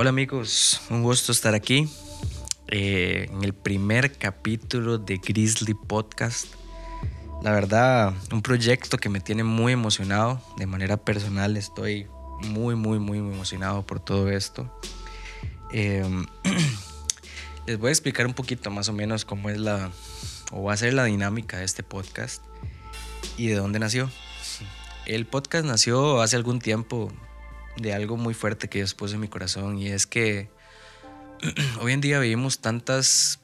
Hola 0.00 0.10
amigos, 0.10 0.80
un 0.90 1.02
gusto 1.02 1.32
estar 1.32 1.56
aquí 1.56 1.88
eh, 2.68 3.28
en 3.32 3.42
el 3.42 3.52
primer 3.52 4.16
capítulo 4.16 4.96
de 4.96 5.16
Grizzly 5.16 5.74
Podcast. 5.74 6.46
La 7.42 7.50
verdad, 7.50 8.14
un 8.30 8.40
proyecto 8.40 8.98
que 8.98 9.08
me 9.08 9.18
tiene 9.18 9.42
muy 9.42 9.72
emocionado 9.72 10.40
de 10.56 10.66
manera 10.66 10.98
personal. 10.98 11.56
Estoy 11.56 12.06
muy, 12.42 12.76
muy, 12.76 13.00
muy 13.00 13.18
emocionado 13.18 13.84
por 13.84 13.98
todo 13.98 14.30
esto. 14.30 14.72
Em, 15.72 16.26
les 17.66 17.76
voy 17.76 17.88
a 17.88 17.90
explicar 17.90 18.24
un 18.24 18.34
poquito 18.34 18.70
más 18.70 18.88
o 18.88 18.92
menos 18.92 19.24
cómo 19.24 19.50
es 19.50 19.58
la, 19.58 19.90
o 20.52 20.62
va 20.62 20.74
a 20.74 20.76
ser 20.76 20.94
la 20.94 21.06
dinámica 21.06 21.58
de 21.58 21.64
este 21.64 21.82
podcast 21.82 22.44
y 23.36 23.48
de 23.48 23.56
dónde 23.56 23.80
nació. 23.80 24.08
El 25.06 25.26
podcast 25.26 25.64
nació 25.64 26.22
hace 26.22 26.36
algún 26.36 26.60
tiempo 26.60 27.12
de 27.80 27.94
algo 27.94 28.16
muy 28.16 28.34
fuerte 28.34 28.68
que 28.68 28.78
Dios 28.78 28.94
puso 28.94 29.14
en 29.14 29.20
mi 29.20 29.28
corazón 29.28 29.78
y 29.78 29.88
es 29.88 30.06
que 30.06 30.50
hoy 31.80 31.92
en 31.92 32.00
día 32.00 32.18
vivimos 32.18 32.60
tantos 32.60 33.40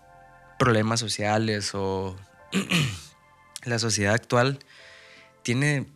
problemas 0.59 1.01
sociales 1.01 1.71
o 1.75 2.17
la 3.65 3.79
sociedad 3.79 4.15
actual 4.15 4.59
tiene 5.43 5.87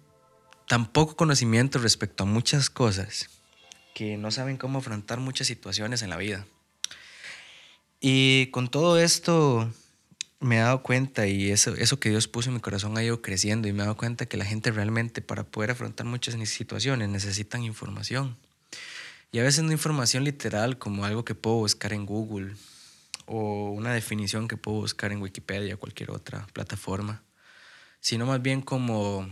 tan 0.66 0.86
poco 0.86 1.16
conocimiento 1.16 1.78
respecto 1.78 2.24
a 2.24 2.26
muchas 2.26 2.70
cosas 2.70 3.30
que 3.94 4.16
no 4.16 4.30
saben 4.30 4.58
cómo 4.58 4.78
afrontar 4.78 5.18
muchas 5.18 5.48
situaciones 5.48 6.02
en 6.02 6.10
la 6.10 6.16
vida. 6.16 6.46
Y 8.00 8.46
con 8.52 8.68
todo 8.68 8.98
esto 8.98 9.72
me 10.40 10.56
he 10.56 10.60
dado 10.60 10.82
cuenta 10.82 11.26
y 11.26 11.50
eso, 11.50 11.74
eso 11.74 11.98
que 11.98 12.10
Dios 12.10 12.28
puso 12.28 12.50
en 12.50 12.54
mi 12.54 12.60
corazón 12.60 12.96
ha 12.96 13.02
ido 13.02 13.20
creciendo 13.22 13.68
y 13.68 13.72
me 13.72 13.82
he 13.82 13.86
dado 13.86 13.96
cuenta 13.96 14.26
que 14.26 14.36
la 14.36 14.44
gente 14.44 14.70
realmente 14.70 15.20
para 15.20 15.44
poder 15.44 15.72
afrontar 15.72 16.06
muchas 16.06 16.36
situaciones 16.48 17.08
necesitan 17.08 17.64
información. 17.64 18.36
Y 19.32 19.40
a 19.40 19.42
veces 19.42 19.64
no 19.64 19.72
información 19.72 20.24
literal 20.24 20.78
como 20.78 21.04
algo 21.04 21.24
que 21.24 21.34
puedo 21.34 21.56
buscar 21.56 21.92
en 21.92 22.06
Google 22.06 22.54
o 23.26 23.70
una 23.70 23.92
definición 23.92 24.48
que 24.48 24.56
puedo 24.56 24.78
buscar 24.78 25.12
en 25.12 25.20
Wikipedia 25.20 25.74
o 25.74 25.78
cualquier 25.78 26.10
otra 26.10 26.46
plataforma, 26.52 27.22
sino 28.00 28.24
más 28.24 28.40
bien 28.40 28.62
como 28.62 29.28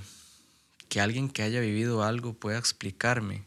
que 0.89 1.01
alguien 1.01 1.31
que 1.31 1.43
haya 1.43 1.61
vivido 1.61 2.03
algo 2.03 2.35
pueda 2.35 2.59
explicarme 2.59 3.45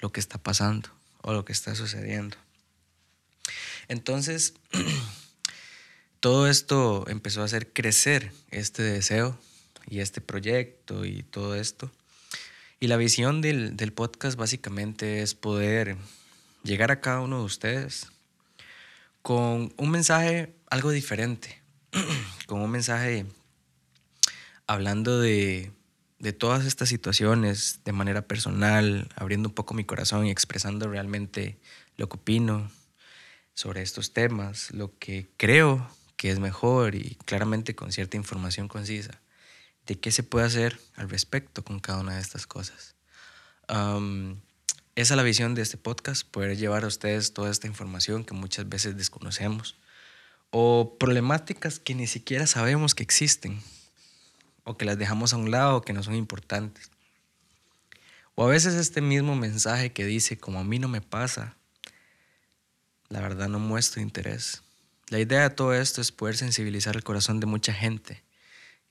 lo 0.00 0.10
que 0.10 0.20
está 0.20 0.38
pasando 0.38 0.88
o 1.22 1.32
lo 1.32 1.44
que 1.44 1.52
está 1.52 1.74
sucediendo. 1.74 2.36
Entonces, 3.88 4.54
todo 6.20 6.48
esto 6.48 7.06
empezó 7.08 7.40
a 7.40 7.46
hacer 7.46 7.72
crecer 7.72 8.32
este 8.50 8.82
deseo 8.82 9.38
y 9.88 10.00
este 10.00 10.20
proyecto 10.20 11.06
y 11.06 11.22
todo 11.22 11.54
esto. 11.54 11.90
Y 12.78 12.86
la 12.86 12.98
visión 12.98 13.40
del, 13.40 13.76
del, 13.76 13.92
podcast 13.92 14.38
básicamente 14.38 15.22
es 15.22 15.34
poder 15.34 15.96
llegar 16.62 16.90
a 16.90 17.00
cada 17.00 17.20
uno 17.20 17.38
de 17.38 17.44
ustedes 17.44 18.06
con 19.22 19.72
un 19.76 19.90
mensaje 19.90 20.54
algo 20.68 20.90
diferente, 20.90 21.60
con 22.46 22.60
un 22.60 22.70
mensaje 22.70 23.26
hablando 24.66 25.20
de, 25.20 25.72
de 26.18 26.32
todas 26.32 26.66
estas 26.66 26.90
situaciones 26.90 27.80
de 27.84 27.92
manera 27.92 28.22
personal, 28.22 29.08
abriendo 29.16 29.48
un 29.48 29.54
poco 29.54 29.74
mi 29.74 29.84
corazón 29.84 30.26
y 30.26 30.30
expresando 30.30 30.88
realmente 30.88 31.58
lo 31.96 32.08
que 32.08 32.16
opino 32.16 32.70
sobre 33.54 33.82
estos 33.82 34.12
temas, 34.12 34.70
lo 34.70 34.96
que 34.98 35.28
creo 35.36 35.90
que 36.20 36.30
es 36.30 36.38
mejor 36.38 36.96
y 36.96 37.16
claramente 37.24 37.74
con 37.74 37.92
cierta 37.92 38.18
información 38.18 38.68
concisa 38.68 39.22
de 39.86 39.98
qué 39.98 40.12
se 40.12 40.22
puede 40.22 40.44
hacer 40.44 40.78
al 40.96 41.08
respecto 41.08 41.64
con 41.64 41.80
cada 41.80 42.00
una 42.00 42.16
de 42.16 42.20
estas 42.20 42.46
cosas. 42.46 42.94
esa 43.66 45.14
es 45.14 45.16
la 45.16 45.22
visión 45.22 45.54
de 45.54 45.62
este 45.62 45.78
podcast, 45.78 46.28
poder 46.30 46.58
llevar 46.58 46.84
a 46.84 46.88
ustedes 46.88 47.32
toda 47.32 47.50
esta 47.50 47.68
información 47.68 48.24
que 48.24 48.34
muchas 48.34 48.68
veces 48.68 48.98
desconocemos 48.98 49.78
o 50.50 50.98
problemáticas 51.00 51.78
que 51.78 51.94
ni 51.94 52.06
siquiera 52.06 52.46
sabemos 52.46 52.94
que 52.94 53.02
existen 53.02 53.62
o 54.64 54.76
que 54.76 54.84
las 54.84 54.98
dejamos 54.98 55.32
a 55.32 55.38
un 55.38 55.50
lado 55.50 55.78
o 55.78 55.80
que 55.80 55.94
no 55.94 56.02
son 56.02 56.16
importantes. 56.16 56.90
O 58.34 58.44
a 58.44 58.48
veces 58.48 58.74
este 58.74 59.00
mismo 59.00 59.36
mensaje 59.36 59.90
que 59.94 60.04
dice, 60.04 60.36
como 60.36 60.60
a 60.60 60.64
mí 60.64 60.78
no 60.78 60.88
me 60.88 61.00
pasa, 61.00 61.56
la 63.08 63.22
verdad 63.22 63.48
no 63.48 63.58
muestro 63.58 64.02
interés. 64.02 64.62
La 65.10 65.18
idea 65.18 65.42
de 65.42 65.50
todo 65.50 65.74
esto 65.74 66.00
es 66.00 66.12
poder 66.12 66.36
sensibilizar 66.36 66.94
el 66.94 67.02
corazón 67.02 67.40
de 67.40 67.46
mucha 67.46 67.74
gente 67.74 68.22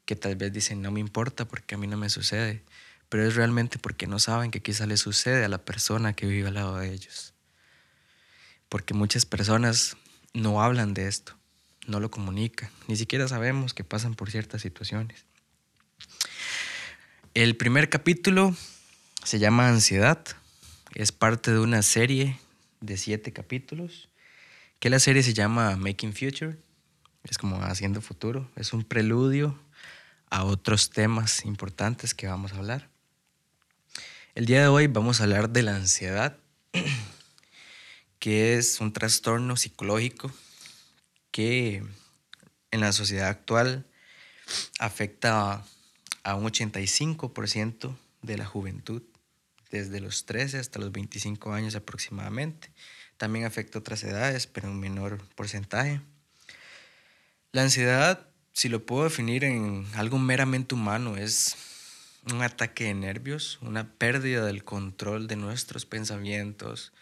que 0.03 0.17
tal 0.17 0.35
vez 0.35 0.51
dicen 0.51 0.81
no 0.81 0.91
me 0.91 0.99
importa 0.99 1.47
porque 1.47 1.75
a 1.75 1.77
mí 1.77 1.87
no 1.87 1.95
me 1.95 2.09
sucede, 2.09 2.61
pero 3.07 3.25
es 3.25 3.35
realmente 3.35 3.79
porque 3.79 4.05
no 4.05 4.19
saben 4.19 4.51
que 4.51 4.61
quizá 4.61 4.85
le 4.85 4.97
sucede 4.97 5.45
a 5.45 5.47
la 5.47 5.63
persona 5.63 6.11
que 6.11 6.25
vive 6.25 6.49
al 6.49 6.55
lado 6.55 6.75
de 6.75 6.91
ellos. 6.91 7.33
Porque 8.67 8.93
muchas 8.93 9.25
personas 9.25 9.95
no 10.33 10.61
hablan 10.61 10.93
de 10.93 11.07
esto, 11.07 11.37
no 11.87 12.01
lo 12.01 12.11
comunican, 12.11 12.69
ni 12.89 12.97
siquiera 12.97 13.29
sabemos 13.29 13.73
que 13.73 13.85
pasan 13.85 14.13
por 14.13 14.29
ciertas 14.29 14.61
situaciones. 14.61 15.25
El 17.33 17.55
primer 17.55 17.89
capítulo 17.89 18.53
se 19.23 19.39
llama 19.39 19.69
Ansiedad, 19.69 20.21
es 20.95 21.13
parte 21.13 21.51
de 21.51 21.59
una 21.59 21.81
serie 21.81 22.37
de 22.81 22.97
siete 22.97 23.31
capítulos 23.31 24.08
que 24.79 24.89
la 24.89 24.99
serie 24.99 25.23
se 25.23 25.33
llama 25.33 25.75
Making 25.75 26.13
Future, 26.13 26.57
es 27.23 27.37
como 27.37 27.61
haciendo 27.63 28.01
futuro, 28.01 28.49
es 28.55 28.71
un 28.71 28.85
preludio 28.85 29.59
a 30.29 30.45
otros 30.45 30.89
temas 30.89 31.43
importantes 31.43 32.13
que 32.13 32.27
vamos 32.27 32.53
a 32.53 32.57
hablar. 32.57 32.89
El 34.35 34.45
día 34.45 34.61
de 34.61 34.67
hoy 34.67 34.87
vamos 34.87 35.19
a 35.19 35.23
hablar 35.23 35.49
de 35.49 35.63
la 35.63 35.75
ansiedad, 35.75 36.37
que 38.19 38.57
es 38.57 38.79
un 38.79 38.93
trastorno 38.93 39.57
psicológico 39.57 40.31
que 41.31 41.83
en 42.71 42.79
la 42.79 42.93
sociedad 42.93 43.27
actual 43.27 43.85
afecta 44.79 45.65
a 46.23 46.35
un 46.35 46.45
85% 46.45 47.97
de 48.21 48.37
la 48.37 48.45
juventud, 48.45 49.01
desde 49.71 49.99
los 49.99 50.25
13 50.25 50.57
hasta 50.57 50.79
los 50.79 50.93
25 50.93 51.51
años 51.51 51.75
aproximadamente. 51.75 52.71
También 53.19 53.43
afecta 53.43 53.77
a 53.77 53.81
otras 53.81 54.01
edades, 54.05 54.47
pero 54.47 54.69
en 54.69 54.79
menor 54.79 55.21
porcentaje. 55.35 55.99
La 57.51 57.63
ansiedad, 57.63 58.29
si 58.53 58.69
lo 58.69 58.85
puedo 58.85 59.03
definir 59.03 59.43
en 59.43 59.85
algo 59.95 60.17
meramente 60.19 60.73
humano, 60.73 61.17
es 61.17 61.57
un 62.31 62.41
ataque 62.41 62.85
de 62.85 62.93
nervios, 62.93 63.59
una 63.61 63.91
pérdida 63.91 64.45
del 64.45 64.63
control 64.63 65.27
de 65.27 65.35
nuestros 65.35 65.85
pensamientos, 65.85 66.93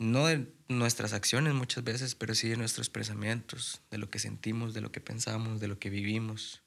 no 0.00 0.26
de 0.26 0.52
nuestras 0.66 1.12
acciones 1.12 1.54
muchas 1.54 1.84
veces, 1.84 2.16
pero 2.16 2.34
sí 2.34 2.48
de 2.48 2.56
nuestros 2.56 2.90
pensamientos, 2.90 3.82
de 3.92 3.98
lo 3.98 4.10
que 4.10 4.18
sentimos, 4.18 4.74
de 4.74 4.80
lo 4.80 4.90
que 4.90 5.00
pensamos, 5.00 5.60
de 5.60 5.68
lo 5.68 5.78
que 5.78 5.90
vivimos. 5.90 6.60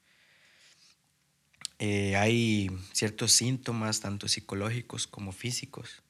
Eh, 1.80 2.16
hay 2.16 2.70
ciertos 2.94 3.32
síntomas, 3.32 4.00
tanto 4.00 4.26
psicológicos 4.26 5.06
como 5.06 5.32
físicos, 5.32 6.02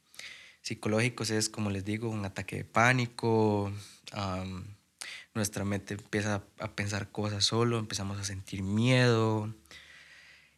psicológicos 0.64 1.30
es, 1.30 1.50
como 1.50 1.70
les 1.70 1.84
digo, 1.84 2.08
un 2.08 2.24
ataque 2.24 2.56
de 2.56 2.64
pánico, 2.64 3.70
nuestra 5.34 5.64
mente 5.64 5.94
empieza 5.94 6.42
a 6.58 6.72
pensar 6.72 7.10
cosas 7.10 7.44
solo, 7.44 7.78
empezamos 7.78 8.18
a 8.18 8.24
sentir 8.24 8.62
miedo. 8.62 9.54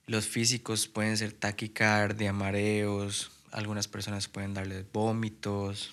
Los 0.06 0.28
físicos 0.28 0.86
pueden 0.86 1.16
ser 1.16 1.32
taquicardia, 1.32 2.32
mareos, 2.32 3.32
algunas 3.50 3.88
personas 3.88 4.28
pueden 4.28 4.54
darles 4.54 4.84
vómitos. 4.92 5.92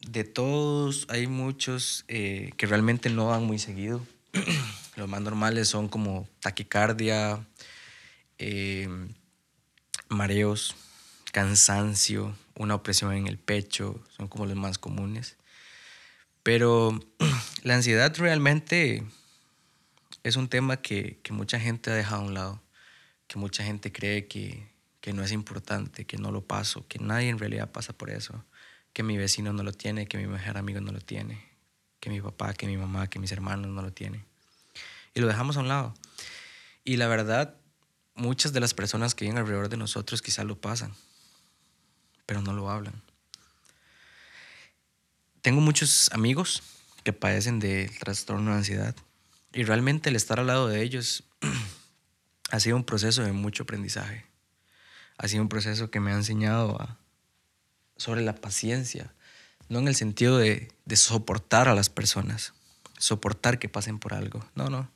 De 0.00 0.24
todos, 0.24 1.06
hay 1.10 1.26
muchos 1.26 2.06
eh, 2.08 2.52
que 2.56 2.66
realmente 2.66 3.10
no 3.10 3.26
van 3.26 3.44
muy 3.44 3.58
seguido. 3.58 4.06
Los 4.96 5.10
más 5.10 5.20
normales 5.20 5.68
son 5.68 5.88
como 5.88 6.26
taquicardia, 6.40 7.46
eh, 8.38 8.88
mareos, 10.08 10.74
cansancio, 11.30 12.36
una 12.56 12.74
opresión 12.74 13.12
en 13.12 13.26
el 13.26 13.38
pecho, 13.38 14.02
son 14.16 14.28
como 14.28 14.46
los 14.46 14.56
más 14.56 14.78
comunes. 14.78 15.36
Pero 16.42 16.98
la 17.62 17.76
ansiedad 17.76 18.14
realmente 18.16 19.04
es 20.22 20.36
un 20.36 20.48
tema 20.48 20.78
que, 20.78 21.20
mucha 21.30 21.60
gente 21.60 21.90
ha 21.90 21.94
dejado 21.94 22.22
a 22.22 22.24
un 22.24 22.34
lado, 22.34 22.62
que 23.26 23.38
mucha 23.38 23.64
gente 23.64 23.92
cree 23.92 24.26
que, 24.26 24.68
que 25.00 25.12
no 25.12 25.22
es 25.22 25.32
importante, 25.32 26.04
que 26.04 26.16
no 26.16 26.32
lo 26.32 26.42
paso, 26.42 26.86
que 26.88 26.98
nadie 26.98 27.28
en 27.28 27.38
realidad 27.38 27.70
pasa 27.70 27.92
por 27.92 28.10
eso, 28.10 28.44
que 28.92 29.02
mi 29.02 29.16
vecino 29.16 29.52
no 29.52 29.62
lo 29.62 29.72
tiene, 29.72 30.06
que 30.06 30.18
mi 30.18 30.26
mejor 30.26 30.58
amigo 30.58 30.80
no 30.80 30.92
lo 30.92 31.00
tiene, 31.00 31.48
que 32.00 32.10
mi 32.10 32.20
papá, 32.20 32.54
que 32.54 32.66
mi 32.66 32.76
mamá, 32.76 33.08
que 33.08 33.18
mis 33.18 33.32
hermanos 33.32 33.70
no 33.70 33.82
lo 33.82 33.92
tienen. 33.92 34.24
Y 35.14 35.20
lo 35.20 35.26
dejamos 35.26 35.56
a 35.56 35.60
un 35.60 35.68
lado. 35.68 35.94
Y 36.84 36.96
la 36.96 37.06
verdad, 37.08 37.56
muchas 38.14 38.52
de 38.52 38.60
las 38.60 38.74
personas 38.74 39.14
que 39.14 39.24
viven 39.24 39.38
alrededor 39.38 39.68
de 39.68 39.76
nosotros 39.76 40.22
quizás 40.22 40.44
lo 40.44 40.60
pasan 40.60 40.92
pero 42.30 42.42
no 42.42 42.52
lo 42.52 42.70
hablan. 42.70 42.94
Tengo 45.42 45.60
muchos 45.60 46.12
amigos 46.12 46.62
que 47.02 47.12
padecen 47.12 47.58
de 47.58 47.90
trastorno 47.98 48.52
de 48.52 48.58
ansiedad 48.58 48.94
y 49.52 49.64
realmente 49.64 50.10
el 50.10 50.14
estar 50.14 50.38
al 50.38 50.46
lado 50.46 50.68
de 50.68 50.80
ellos 50.80 51.24
ha 52.52 52.60
sido 52.60 52.76
un 52.76 52.84
proceso 52.84 53.24
de 53.24 53.32
mucho 53.32 53.64
aprendizaje. 53.64 54.26
Ha 55.18 55.26
sido 55.26 55.42
un 55.42 55.48
proceso 55.48 55.90
que 55.90 55.98
me 55.98 56.12
ha 56.12 56.14
enseñado 56.14 56.80
a 56.80 56.98
sobre 57.96 58.20
la 58.20 58.36
paciencia, 58.36 59.12
no 59.68 59.80
en 59.80 59.88
el 59.88 59.96
sentido 59.96 60.38
de, 60.38 60.72
de 60.84 60.96
soportar 60.96 61.66
a 61.66 61.74
las 61.74 61.90
personas, 61.90 62.52
soportar 62.96 63.58
que 63.58 63.68
pasen 63.68 63.98
por 63.98 64.14
algo, 64.14 64.46
no, 64.54 64.70
no, 64.70 64.88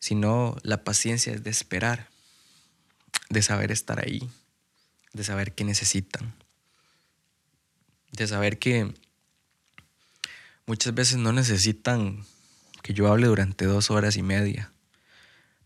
sino 0.00 0.56
la 0.64 0.82
paciencia 0.82 1.32
es 1.32 1.44
de 1.44 1.50
esperar, 1.50 2.08
de 3.30 3.42
saber 3.42 3.70
estar 3.70 4.04
ahí, 4.04 4.28
de 5.12 5.22
saber 5.22 5.52
qué 5.52 5.62
necesitan, 5.62 6.34
de 8.12 8.26
saber 8.26 8.58
que 8.58 8.92
muchas 10.66 10.94
veces 10.94 11.16
no 11.16 11.32
necesitan 11.32 12.24
que 12.82 12.94
yo 12.94 13.08
hable 13.08 13.26
durante 13.26 13.64
dos 13.64 13.90
horas 13.90 14.16
y 14.16 14.22
media 14.22 14.72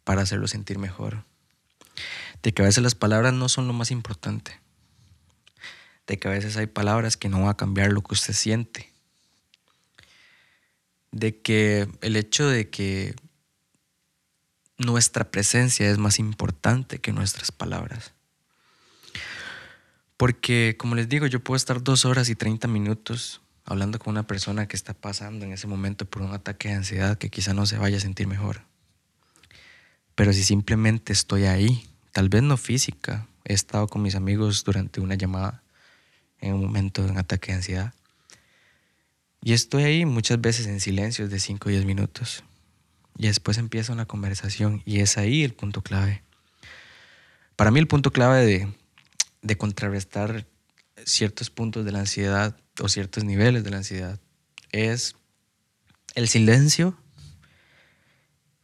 para 0.04 0.22
hacerlo 0.22 0.48
sentir 0.48 0.78
mejor. 0.78 1.24
De 2.42 2.52
que 2.52 2.62
a 2.62 2.64
veces 2.64 2.82
las 2.82 2.94
palabras 2.94 3.32
no 3.32 3.48
son 3.48 3.66
lo 3.66 3.72
más 3.72 3.90
importante. 3.90 4.60
De 6.06 6.18
que 6.18 6.28
a 6.28 6.32
veces 6.32 6.56
hay 6.56 6.66
palabras 6.66 7.16
que 7.16 7.28
no 7.28 7.40
van 7.40 7.50
a 7.50 7.56
cambiar 7.56 7.92
lo 7.92 8.02
que 8.02 8.14
usted 8.14 8.34
siente. 8.34 8.92
De 11.12 11.40
que 11.40 11.88
el 12.00 12.16
hecho 12.16 12.48
de 12.48 12.70
que 12.70 13.14
nuestra 14.78 15.30
presencia 15.30 15.88
es 15.90 15.98
más 15.98 16.18
importante 16.18 16.98
que 16.98 17.12
nuestras 17.12 17.52
palabras. 17.52 18.12
Porque, 20.22 20.76
como 20.78 20.94
les 20.94 21.08
digo, 21.08 21.26
yo 21.26 21.42
puedo 21.42 21.56
estar 21.56 21.82
dos 21.82 22.04
horas 22.04 22.28
y 22.28 22.36
treinta 22.36 22.68
minutos 22.68 23.40
hablando 23.64 23.98
con 23.98 24.12
una 24.12 24.24
persona 24.24 24.68
que 24.68 24.76
está 24.76 24.94
pasando 24.94 25.44
en 25.44 25.50
ese 25.50 25.66
momento 25.66 26.08
por 26.08 26.22
un 26.22 26.32
ataque 26.32 26.68
de 26.68 26.74
ansiedad 26.74 27.18
que 27.18 27.28
quizá 27.28 27.54
no 27.54 27.66
se 27.66 27.76
vaya 27.76 27.96
a 27.96 28.00
sentir 28.00 28.28
mejor. 28.28 28.62
Pero 30.14 30.32
si 30.32 30.44
simplemente 30.44 31.12
estoy 31.12 31.46
ahí, 31.46 31.88
tal 32.12 32.28
vez 32.28 32.44
no 32.44 32.56
física, 32.56 33.26
he 33.44 33.52
estado 33.52 33.88
con 33.88 34.00
mis 34.00 34.14
amigos 34.14 34.62
durante 34.62 35.00
una 35.00 35.16
llamada 35.16 35.64
en 36.38 36.54
un 36.54 36.60
momento 36.60 37.02
de 37.02 37.10
un 37.10 37.18
ataque 37.18 37.50
de 37.50 37.56
ansiedad. 37.56 37.94
Y 39.42 39.54
estoy 39.54 39.82
ahí 39.82 40.04
muchas 40.04 40.40
veces 40.40 40.68
en 40.68 40.78
silencio 40.78 41.28
de 41.28 41.40
5 41.40 41.68
o 41.68 41.72
10 41.72 41.84
minutos. 41.84 42.44
Y 43.18 43.26
después 43.26 43.58
empieza 43.58 43.92
una 43.92 44.06
conversación 44.06 44.84
y 44.86 45.00
es 45.00 45.18
ahí 45.18 45.42
el 45.42 45.54
punto 45.54 45.82
clave. 45.82 46.22
Para 47.56 47.72
mí 47.72 47.80
el 47.80 47.88
punto 47.88 48.12
clave 48.12 48.46
de, 48.46 48.72
de 49.42 49.58
contrarrestar 49.58 50.46
ciertos 51.04 51.50
puntos 51.50 51.84
de 51.84 51.92
la 51.92 52.00
ansiedad 52.00 52.56
o 52.80 52.88
ciertos 52.88 53.24
niveles 53.24 53.64
de 53.64 53.70
la 53.70 53.78
ansiedad 53.78 54.20
es 54.70 55.16
el 56.14 56.28
silencio 56.28 56.96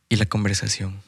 y 0.09 0.17
la 0.17 0.27
conversación. 0.27 1.03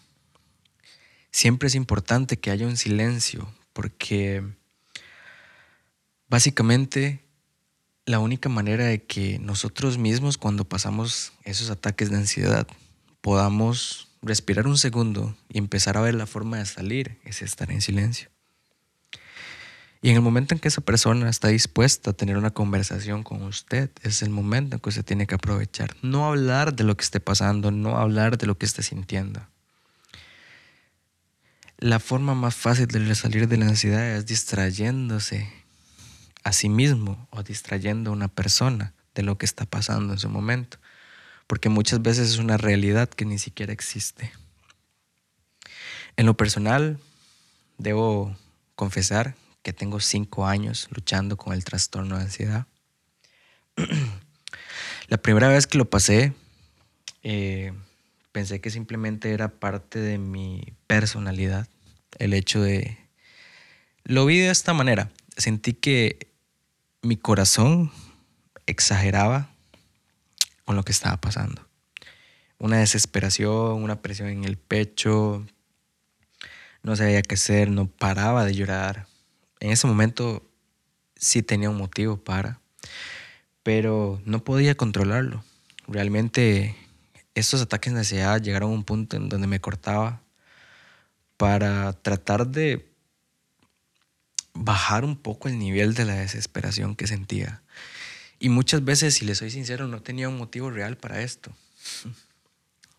Siempre 1.30 1.68
es 1.68 1.74
importante 1.74 2.38
que 2.38 2.50
haya 2.50 2.66
un 2.66 2.76
silencio 2.76 3.52
porque 3.72 4.42
básicamente 6.28 7.24
la 8.04 8.18
única 8.18 8.48
manera 8.48 8.84
de 8.84 9.04
que 9.04 9.38
nosotros 9.38 9.96
mismos 9.96 10.36
cuando 10.36 10.64
pasamos 10.64 11.32
esos 11.44 11.70
ataques 11.70 12.10
de 12.10 12.16
ansiedad 12.16 12.66
podamos 13.20 14.08
respirar 14.22 14.66
un 14.66 14.76
segundo 14.76 15.36
y 15.48 15.58
empezar 15.58 15.96
a 15.96 16.00
ver 16.00 16.14
la 16.14 16.26
forma 16.26 16.58
de 16.58 16.66
salir 16.66 17.18
es 17.24 17.42
estar 17.42 17.70
en 17.70 17.80
silencio. 17.80 18.28
Y 20.02 20.08
en 20.08 20.16
el 20.16 20.22
momento 20.22 20.54
en 20.54 20.60
que 20.60 20.68
esa 20.68 20.80
persona 20.80 21.28
está 21.28 21.48
dispuesta 21.48 22.10
a 22.10 22.12
tener 22.14 22.38
una 22.38 22.50
conversación 22.50 23.22
con 23.22 23.42
usted, 23.42 23.90
es 24.02 24.22
el 24.22 24.30
momento 24.30 24.76
en 24.76 24.80
que 24.80 24.88
usted 24.88 25.04
tiene 25.04 25.26
que 25.26 25.34
aprovechar. 25.34 25.94
No 26.00 26.26
hablar 26.26 26.74
de 26.74 26.84
lo 26.84 26.96
que 26.96 27.04
esté 27.04 27.20
pasando, 27.20 27.70
no 27.70 27.98
hablar 27.98 28.38
de 28.38 28.46
lo 28.46 28.56
que 28.56 28.64
esté 28.64 28.82
sintiendo. 28.82 29.46
La 31.76 31.98
forma 31.98 32.34
más 32.34 32.54
fácil 32.54 32.86
de 32.86 33.14
salir 33.14 33.46
de 33.46 33.58
la 33.58 33.66
ansiedad 33.66 34.16
es 34.16 34.24
distrayéndose 34.24 35.52
a 36.44 36.52
sí 36.52 36.70
mismo 36.70 37.28
o 37.30 37.42
distrayendo 37.42 38.10
a 38.10 38.14
una 38.14 38.28
persona 38.28 38.94
de 39.14 39.22
lo 39.22 39.36
que 39.36 39.44
está 39.44 39.66
pasando 39.66 40.14
en 40.14 40.18
su 40.18 40.30
momento. 40.30 40.78
Porque 41.46 41.68
muchas 41.68 42.00
veces 42.00 42.30
es 42.30 42.38
una 42.38 42.56
realidad 42.56 43.10
que 43.10 43.26
ni 43.26 43.38
siquiera 43.38 43.72
existe. 43.72 44.32
En 46.16 46.24
lo 46.24 46.36
personal, 46.36 46.98
debo 47.76 48.34
confesar 48.76 49.34
que 49.62 49.72
tengo 49.72 50.00
cinco 50.00 50.46
años 50.46 50.88
luchando 50.90 51.36
con 51.36 51.52
el 51.52 51.64
trastorno 51.64 52.16
de 52.16 52.22
ansiedad. 52.22 52.66
La 55.08 55.18
primera 55.18 55.48
vez 55.48 55.66
que 55.66 55.78
lo 55.78 55.90
pasé, 55.90 56.32
eh, 57.22 57.72
pensé 58.32 58.60
que 58.60 58.70
simplemente 58.70 59.32
era 59.32 59.48
parte 59.48 59.98
de 59.98 60.18
mi 60.18 60.72
personalidad. 60.86 61.68
El 62.18 62.32
hecho 62.32 62.62
de... 62.62 62.98
Lo 64.04 64.24
vi 64.26 64.38
de 64.38 64.50
esta 64.50 64.72
manera. 64.72 65.10
Sentí 65.36 65.72
que 65.72 66.28
mi 67.02 67.16
corazón 67.16 67.92
exageraba 68.66 69.50
con 70.64 70.76
lo 70.76 70.84
que 70.84 70.92
estaba 70.92 71.20
pasando. 71.20 71.66
Una 72.58 72.78
desesperación, 72.78 73.82
una 73.82 74.02
presión 74.02 74.28
en 74.28 74.44
el 74.44 74.56
pecho, 74.58 75.46
no 76.82 76.96
sabía 76.96 77.22
qué 77.22 77.34
hacer, 77.34 77.70
no 77.70 77.86
paraba 77.86 78.44
de 78.44 78.54
llorar 78.54 79.06
en 79.60 79.70
ese 79.70 79.86
momento 79.86 80.42
sí 81.16 81.42
tenía 81.42 81.70
un 81.70 81.76
motivo 81.76 82.16
para, 82.16 82.60
pero 83.62 84.20
no 84.24 84.42
podía 84.42 84.74
controlarlo. 84.74 85.44
Realmente 85.86 86.74
estos 87.34 87.60
ataques 87.60 87.92
de 87.92 88.00
ansiedad 88.00 88.40
llegaron 88.40 88.70
a 88.70 88.74
un 88.74 88.84
punto 88.84 89.16
en 89.16 89.28
donde 89.28 89.46
me 89.46 89.60
cortaba 89.60 90.22
para 91.36 91.92
tratar 91.92 92.46
de 92.46 92.90
bajar 94.54 95.04
un 95.04 95.16
poco 95.16 95.48
el 95.48 95.58
nivel 95.58 95.94
de 95.94 96.04
la 96.06 96.14
desesperación 96.14 96.96
que 96.96 97.06
sentía. 97.06 97.62
Y 98.38 98.48
muchas 98.48 98.84
veces, 98.84 99.14
si 99.14 99.26
le 99.26 99.34
soy 99.34 99.50
sincero, 99.50 99.86
no 99.86 100.02
tenía 100.02 100.28
un 100.28 100.38
motivo 100.38 100.70
real 100.70 100.96
para 100.96 101.20
esto. 101.20 101.52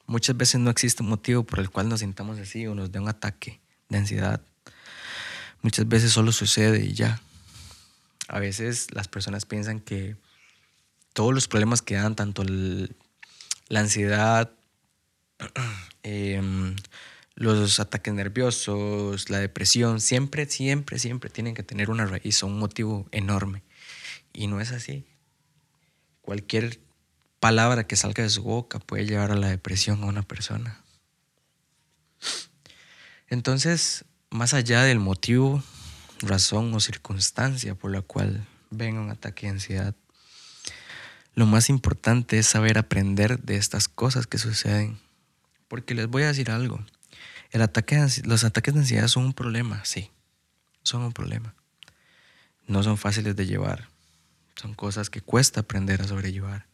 Muchas 0.05 0.37
veces 0.37 0.61
no 0.61 0.69
existe 0.69 1.01
un 1.01 1.09
motivo 1.09 1.43
por 1.43 1.59
el 1.59 1.69
cual 1.69 1.89
nos 1.89 2.01
sintamos 2.01 2.37
así 2.39 2.67
o 2.67 2.75
nos 2.75 2.91
dé 2.91 2.99
un 2.99 3.09
ataque 3.09 3.59
de 3.89 3.97
ansiedad 3.97 4.41
muchas 5.61 5.87
veces 5.87 6.11
solo 6.11 6.31
sucede 6.31 6.83
y 6.83 6.93
ya. 6.93 7.21
A 8.27 8.39
veces 8.39 8.87
las 8.93 9.07
personas 9.07 9.45
piensan 9.45 9.79
que 9.79 10.15
todos 11.13 11.33
los 11.33 11.47
problemas 11.47 11.81
que 11.81 11.95
dan, 11.95 12.15
tanto 12.15 12.43
la 12.43 13.79
ansiedad, 13.79 14.51
em, 16.03 16.75
los 17.35 17.79
ataques 17.79 18.13
nerviosos, 18.13 19.29
la 19.29 19.39
depresión, 19.39 19.99
siempre, 19.99 20.45
siempre, 20.45 20.99
siempre 20.99 21.29
tienen 21.29 21.55
que 21.55 21.63
tener 21.63 21.89
una 21.89 22.05
raíz 22.05 22.43
o 22.43 22.47
un 22.47 22.59
motivo 22.59 23.07
enorme. 23.11 23.63
Y 24.33 24.47
no 24.47 24.61
es 24.61 24.71
así. 24.71 25.05
Cualquier 26.21 26.79
palabra 27.39 27.87
que 27.87 27.95
salga 27.95 28.23
de 28.23 28.29
su 28.29 28.43
boca 28.43 28.79
puede 28.79 29.05
llevar 29.05 29.31
a 29.31 29.35
la 29.35 29.49
depresión 29.49 30.03
a 30.03 30.07
una 30.07 30.21
persona. 30.21 30.81
Entonces, 33.27 34.05
más 34.31 34.53
allá 34.53 34.83
del 34.83 34.99
motivo, 34.99 35.61
razón 36.21 36.73
o 36.73 36.79
circunstancia 36.79 37.75
por 37.75 37.91
la 37.91 38.01
cual 38.01 38.47
venga 38.69 39.01
un 39.01 39.09
ataque 39.09 39.45
de 39.45 39.51
ansiedad, 39.51 39.95
lo 41.35 41.45
más 41.45 41.69
importante 41.69 42.39
es 42.39 42.47
saber 42.47 42.77
aprender 42.77 43.39
de 43.41 43.57
estas 43.57 43.87
cosas 43.87 44.27
que 44.27 44.37
suceden. 44.37 44.99
Porque 45.67 45.93
les 45.93 46.07
voy 46.07 46.23
a 46.23 46.27
decir 46.27 46.49
algo. 46.49 46.83
Los 47.53 48.43
ataques 48.43 48.73
de 48.73 48.79
ansiedad 48.79 49.07
son 49.07 49.25
un 49.25 49.33
problema, 49.33 49.83
sí. 49.85 50.11
Son 50.83 51.01
un 51.03 51.13
problema. 51.13 51.53
No 52.67 52.83
son 52.83 52.97
fáciles 52.97 53.35
de 53.35 53.45
llevar. 53.45 53.89
Son 54.55 54.73
cosas 54.73 55.09
que 55.09 55.21
cuesta 55.21 55.61
aprender 55.61 56.01
a 56.01 56.07
sobrellevar. 56.07 56.67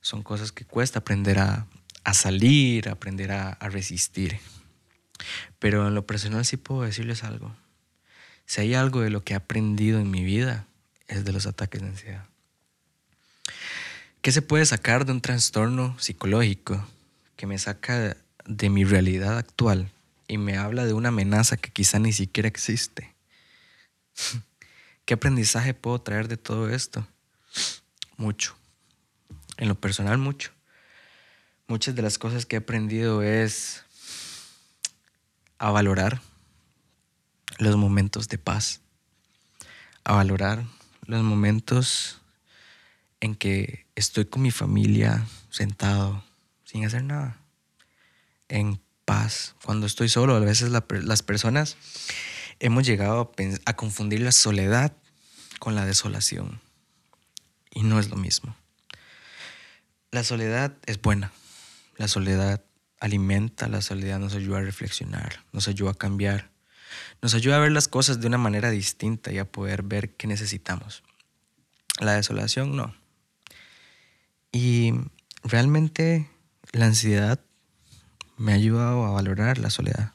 Son 0.00 0.22
cosas 0.22 0.52
que 0.52 0.64
cuesta 0.64 1.00
aprender 1.00 1.38
a, 1.38 1.66
salir, 2.12 2.88
aprender 2.88 3.32
a 3.32 3.56
resistir. 3.68 4.38
Pero 5.58 5.86
en 5.88 5.94
lo 5.94 6.06
personal 6.06 6.44
sí 6.44 6.56
puedo 6.56 6.82
decirles 6.82 7.24
algo. 7.24 7.54
Si 8.46 8.60
hay 8.60 8.74
algo 8.74 9.00
de 9.00 9.10
lo 9.10 9.24
que 9.24 9.32
he 9.32 9.36
aprendido 9.36 10.00
en 10.00 10.10
mi 10.10 10.22
vida, 10.24 10.66
es 11.08 11.24
de 11.24 11.32
los 11.32 11.46
ataques 11.46 11.80
de 11.80 11.88
ansiedad. 11.88 12.26
¿Qué 14.20 14.32
se 14.32 14.42
puede 14.42 14.64
sacar 14.64 15.04
de 15.04 15.12
un 15.12 15.20
trastorno 15.20 15.98
psicológico 15.98 16.86
que 17.36 17.46
me 17.46 17.58
saca 17.58 18.16
de 18.46 18.70
mi 18.70 18.84
realidad 18.84 19.38
actual 19.38 19.90
y 20.28 20.38
me 20.38 20.56
habla 20.56 20.86
de 20.86 20.94
una 20.94 21.08
amenaza 21.08 21.56
que 21.56 21.70
quizá 21.70 21.98
ni 21.98 22.12
siquiera 22.12 22.48
existe? 22.48 23.14
¿Qué 25.04 25.14
aprendizaje 25.14 25.74
puedo 25.74 26.00
traer 26.00 26.28
de 26.28 26.38
todo 26.38 26.70
esto? 26.70 27.06
Mucho. 28.16 28.56
En 29.58 29.68
lo 29.68 29.74
personal, 29.74 30.18
mucho. 30.18 30.52
Muchas 31.66 31.94
de 31.94 32.02
las 32.02 32.18
cosas 32.18 32.46
que 32.46 32.56
he 32.56 32.58
aprendido 32.58 33.22
es 33.22 33.83
a 35.64 35.70
valorar 35.70 36.20
los 37.56 37.76
momentos 37.76 38.28
de 38.28 38.36
paz, 38.36 38.82
a 40.04 40.12
valorar 40.12 40.62
los 41.06 41.22
momentos 41.22 42.20
en 43.20 43.34
que 43.34 43.86
estoy 43.94 44.26
con 44.26 44.42
mi 44.42 44.50
familia 44.50 45.26
sentado 45.48 46.22
sin 46.64 46.84
hacer 46.84 47.04
nada, 47.04 47.40
en 48.48 48.78
paz. 49.06 49.56
Cuando 49.64 49.86
estoy 49.86 50.10
solo, 50.10 50.36
a 50.36 50.40
veces 50.40 50.70
las 50.70 51.22
personas 51.22 51.78
hemos 52.60 52.84
llegado 52.84 53.32
a, 53.38 53.70
a 53.70 53.74
confundir 53.74 54.20
la 54.20 54.32
soledad 54.32 54.92
con 55.60 55.74
la 55.74 55.86
desolación. 55.86 56.60
Y 57.70 57.84
no 57.84 57.98
es 57.98 58.10
lo 58.10 58.16
mismo. 58.16 58.54
La 60.10 60.24
soledad 60.24 60.76
es 60.84 61.00
buena. 61.00 61.32
La 61.96 62.06
soledad 62.06 62.62
alimenta, 63.00 63.68
la 63.68 63.82
soledad 63.82 64.18
nos 64.18 64.34
ayuda 64.34 64.58
a 64.58 64.62
reflexionar, 64.62 65.44
nos 65.52 65.68
ayuda 65.68 65.92
a 65.92 65.94
cambiar, 65.94 66.50
nos 67.22 67.34
ayuda 67.34 67.56
a 67.56 67.60
ver 67.60 67.72
las 67.72 67.88
cosas 67.88 68.20
de 68.20 68.26
una 68.26 68.38
manera 68.38 68.70
distinta 68.70 69.32
y 69.32 69.38
a 69.38 69.44
poder 69.44 69.82
ver 69.82 70.10
qué 70.10 70.26
necesitamos. 70.26 71.02
La 72.00 72.14
desolación 72.14 72.76
no. 72.76 72.94
Y 74.52 74.92
realmente 75.42 76.28
la 76.72 76.86
ansiedad 76.86 77.40
me 78.36 78.52
ha 78.52 78.56
ayudado 78.56 79.04
a 79.04 79.10
valorar 79.10 79.58
la 79.58 79.70
soledad. 79.70 80.12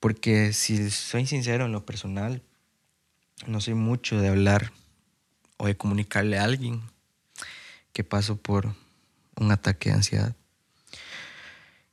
Porque 0.00 0.52
si 0.52 0.90
soy 0.90 1.26
sincero 1.26 1.66
en 1.66 1.72
lo 1.72 1.86
personal, 1.86 2.42
no 3.46 3.60
soy 3.60 3.74
mucho 3.74 4.20
de 4.20 4.28
hablar 4.28 4.72
o 5.56 5.66
de 5.66 5.76
comunicarle 5.76 6.38
a 6.38 6.44
alguien 6.44 6.82
que 7.92 8.04
paso 8.04 8.36
por 8.36 8.74
un 9.36 9.50
ataque 9.50 9.88
de 9.90 9.96
ansiedad. 9.96 10.36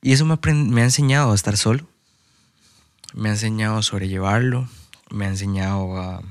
Y 0.04 0.12
eso 0.12 0.26
me, 0.26 0.34
ha 0.34 0.84
enseñado 0.84 1.32
a 1.32 1.34
estar 1.34 1.56
solo, 1.56 1.88
me 3.14 3.30
ha 3.30 3.32
enseñado 3.32 3.78
a 3.78 3.82
sobrellevarlo, 3.82 4.68
me 5.08 5.24
ha 5.24 5.28
enseñado 5.28 5.96
a, 5.96 6.22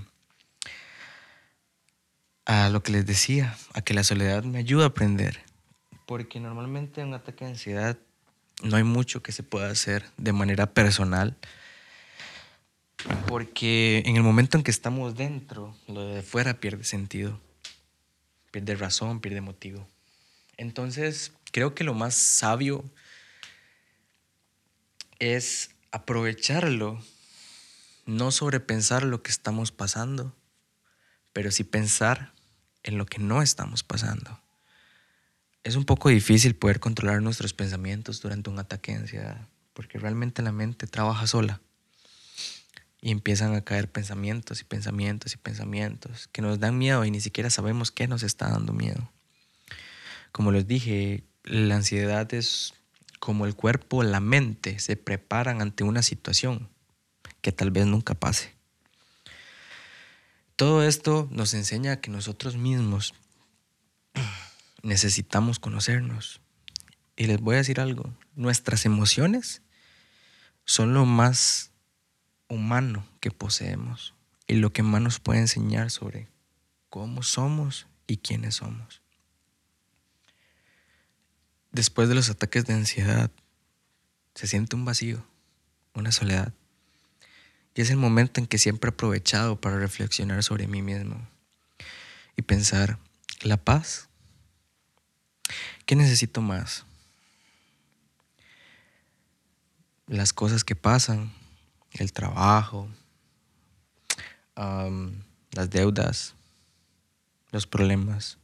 a 2.46 2.70
lo 2.70 2.84
que 2.84 2.92
les 2.92 3.08
decía, 3.08 3.58
a 3.74 3.82
que 3.82 3.96
la 3.96 4.04
soledad 4.04 4.44
me 4.44 4.60
ayuda 4.60 4.84
a 4.84 4.88
aprender. 4.90 5.42
Porque 6.06 6.40
normalmente 6.40 7.02
en 7.02 7.08
un 7.08 7.14
ataque 7.16 7.46
de 7.46 7.52
ansiedad 7.54 7.98
no 8.62 8.78
hay 8.78 8.84
mucho 8.84 9.24
que 9.24 9.32
se 9.32 9.42
pueda 9.42 9.72
hacer 9.72 10.06
de 10.18 10.34
manera 10.34 10.68
personal. 10.72 11.36
Porque 13.26 14.04
en 14.06 14.18
el 14.18 14.22
momento 14.22 14.56
en 14.56 14.62
que 14.62 14.70
estamos 14.70 15.16
dentro, 15.16 15.76
lo 15.88 16.06
de 16.10 16.22
fuera 16.22 16.60
pierde 16.60 16.84
sentido, 16.84 17.40
pierde 18.52 18.76
razón, 18.76 19.20
pierde 19.20 19.42
motivo. 19.42 19.88
Entonces, 20.58 21.34
creo 21.52 21.74
que 21.74 21.84
lo 21.84 21.96
más 21.96 22.14
sabio 22.14 22.86
es 25.24 25.72
aprovecharlo, 25.92 27.02
no 28.06 28.32
sobrepensar 28.32 29.04
lo 29.04 29.24
que 29.24 29.32
estamos 29.32 29.72
pasando, 29.72 30.36
pero 31.32 31.50
sí 31.50 31.64
pensar 31.64 32.34
en 32.84 32.98
lo 32.98 33.06
que 33.06 33.20
no 33.20 33.42
estamos 33.42 33.84
pasando. 33.84 34.42
Es 35.64 35.78
un 35.78 35.86
poco 35.86 36.10
difícil 36.10 36.56
poder 36.56 36.82
controlar 36.82 37.22
nuestros 37.22 37.54
pensamientos 37.54 38.22
durante 38.22 38.50
un 38.50 38.60
ataque 38.60 38.92
de 38.92 38.98
ansiedad, 39.00 39.48
porque 39.74 39.98
realmente 39.98 40.42
la 40.42 40.52
mente 40.52 40.88
trabaja 40.88 41.26
sola 41.26 41.62
y 43.00 43.12
empiezan 43.12 43.56
a 43.56 43.64
caer 43.64 43.90
pensamientos 43.90 44.60
y 44.60 44.66
pensamientos 44.66 45.34
y 45.34 45.38
pensamientos 45.38 46.28
que 46.34 46.42
nos 46.42 46.60
dan 46.60 46.78
miedo 46.78 47.06
y 47.06 47.12
ni 47.12 47.22
siquiera 47.22 47.50
sabemos 47.50 47.92
qué 47.92 48.08
nos 48.08 48.24
está 48.24 48.50
dando 48.50 48.74
miedo. 48.74 49.10
Como 50.34 50.52
les 50.52 50.68
dije, 50.68 51.24
la 51.44 51.76
ansiedad 51.76 52.34
es 52.34 52.74
como 53.24 53.46
el 53.46 53.56
cuerpo, 53.56 54.04
la 54.04 54.20
mente 54.20 54.80
se 54.80 54.98
preparan 54.98 55.62
ante 55.62 55.86
una 55.86 56.04
situación 56.04 56.68
que 57.40 57.54
tal 57.54 57.72
vez 57.72 57.86
nunca 57.86 58.16
pase. 58.16 58.54
Todo 60.58 60.84
esto 60.84 61.30
nos 61.32 61.54
enseña 61.54 62.02
que 62.02 62.12
nosotros 62.12 62.58
mismos 62.58 63.14
necesitamos 64.84 65.60
conocernos. 65.60 66.42
Y 67.16 67.28
les 67.28 67.40
voy 67.40 67.56
a 67.56 67.60
decir 67.60 67.80
algo, 67.80 68.14
nuestras 68.36 68.86
emociones 68.86 69.62
son 70.66 70.94
lo 70.94 71.06
más 71.06 71.72
humano 72.50 73.08
que 73.22 73.32
poseemos 73.32 74.16
y 74.48 74.56
lo 74.56 74.74
que 74.74 74.84
más 74.84 75.02
nos 75.02 75.22
puede 75.22 75.40
enseñar 75.40 75.92
sobre 75.92 76.28
cómo 76.90 77.24
somos 77.24 77.88
y 78.06 78.18
quiénes 78.18 78.56
somos. 78.56 79.03
Después 81.74 82.08
de 82.08 82.14
los 82.14 82.30
ataques 82.30 82.66
de 82.66 82.76
ansiedad, 82.76 83.32
se 84.36 84.46
siente 84.46 84.76
un 84.76 84.86
vacío, 84.86 85.26
una 85.96 86.12
soledad. 86.12 86.54
Y 87.74 87.82
es 87.82 87.90
el 87.90 87.98
momento 87.98 88.40
en 88.40 88.46
que 88.46 88.60
siempre 88.60 88.90
he 88.90 88.94
aprovechado 88.94 89.60
para 89.60 89.80
reflexionar 89.80 90.44
sobre 90.44 90.68
mí 90.68 90.84
mismo 90.84 91.28
y 92.38 92.44
pensar, 92.44 93.00
la 93.42 93.58
paz, 93.58 94.08
¿qué 95.88 95.96
necesito 95.96 96.42
más? 96.42 96.86
Las 100.06 100.32
cosas 100.32 100.64
que 100.64 100.76
pasan, 100.76 101.34
el 101.94 102.14
trabajo, 102.14 102.88
las 104.56 105.70
deudas, 105.72 106.36
los 107.52 107.66
problemas 107.66 108.38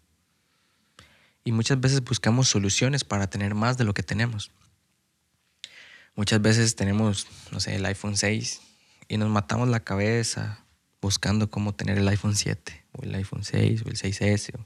y 1.49 1.51
muchas 1.51 1.81
veces 1.81 2.03
buscamos 2.03 2.47
soluciones 2.47 3.03
para 3.03 3.27
tener 3.27 3.55
más 3.55 3.75
de 3.75 3.83
lo 3.83 3.95
que 3.95 4.03
tenemos. 4.03 4.51
Muchas 6.15 6.39
veces 6.43 6.75
tenemos, 6.75 7.25
no 7.51 7.59
sé, 7.59 7.75
el 7.75 7.85
iPhone 7.87 8.15
6 8.15 8.61
y 9.07 9.17
nos 9.17 9.29
matamos 9.29 9.67
la 9.67 9.79
cabeza 9.79 10.63
buscando 11.01 11.49
cómo 11.49 11.73
tener 11.73 11.97
el 11.97 12.07
iPhone 12.07 12.35
7 12.35 12.85
o 12.91 13.01
el 13.01 13.15
iPhone 13.15 13.43
6 13.43 13.81
o 13.83 13.89
el 13.89 13.95
6S. 13.97 14.59
O 14.59 14.65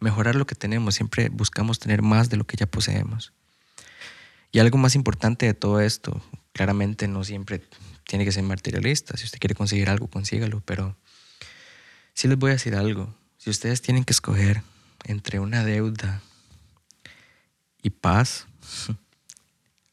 mejorar 0.00 0.34
lo 0.34 0.48
que 0.48 0.56
tenemos, 0.56 0.96
siempre 0.96 1.28
buscamos 1.28 1.78
tener 1.78 2.02
más 2.02 2.28
de 2.28 2.38
lo 2.38 2.44
que 2.44 2.56
ya 2.56 2.66
poseemos. 2.66 3.32
Y 4.50 4.58
algo 4.58 4.78
más 4.78 4.96
importante 4.96 5.46
de 5.46 5.54
todo 5.54 5.80
esto, 5.80 6.20
claramente 6.52 7.06
no 7.06 7.22
siempre 7.22 7.62
tiene 8.02 8.24
que 8.24 8.32
ser 8.32 8.42
materialista. 8.42 9.16
Si 9.16 9.26
usted 9.26 9.38
quiere 9.38 9.54
conseguir 9.54 9.90
algo, 9.90 10.08
consígalo, 10.08 10.60
pero 10.66 10.96
sí 12.14 12.26
les 12.26 12.36
voy 12.36 12.50
a 12.50 12.54
decir 12.54 12.74
algo. 12.74 13.14
Si 13.38 13.48
ustedes 13.48 13.80
tienen 13.80 14.02
que 14.02 14.12
escoger 14.12 14.64
entre 15.06 15.40
una 15.40 15.64
deuda 15.64 16.20
y 17.80 17.90
paz, 17.90 18.46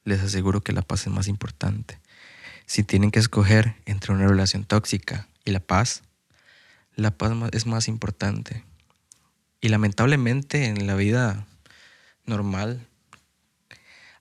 les 0.04 0.22
aseguro 0.22 0.62
que 0.62 0.74
la 0.74 0.82
paz 0.82 1.08
es 1.08 1.14
más 1.14 1.28
importante. 1.28 2.00
Si 2.66 2.84
tienen 2.84 3.12
que 3.12 3.20
escoger 3.20 3.76
entre 3.86 4.14
una 4.14 4.28
relación 4.28 4.66
tóxica 4.66 5.28
y 5.46 5.52
la 5.52 5.60
paz, 5.60 6.02
la 6.96 7.12
paz 7.12 7.32
es 7.52 7.66
más 7.66 7.88
importante. 7.88 8.64
Y 9.62 9.70
lamentablemente 9.70 10.66
en 10.66 10.88
la 10.88 10.96
vida 10.96 11.46
normal, 12.26 12.86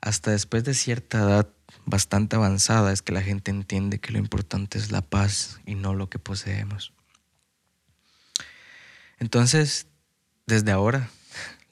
hasta 0.01 0.31
después 0.31 0.65
de 0.65 0.75
cierta 0.75 1.21
edad 1.21 1.49
bastante 1.87 2.37
avanzada, 2.37 2.93
es 2.93 3.03
que 3.03 3.13
la 3.13 3.23
gente 3.23 3.51
entiende 3.51 3.99
que 3.99 4.13
lo 4.13 4.19
importante 4.19 4.79
es 4.79 4.93
la 4.93 5.03
paz 5.03 5.61
y 5.65 5.75
no 5.75 5.95
lo 5.95 6.11
que 6.11 6.19
poseemos. 6.19 6.93
Entonces, 9.19 9.87
desde 10.53 10.71
ahora, 10.71 11.09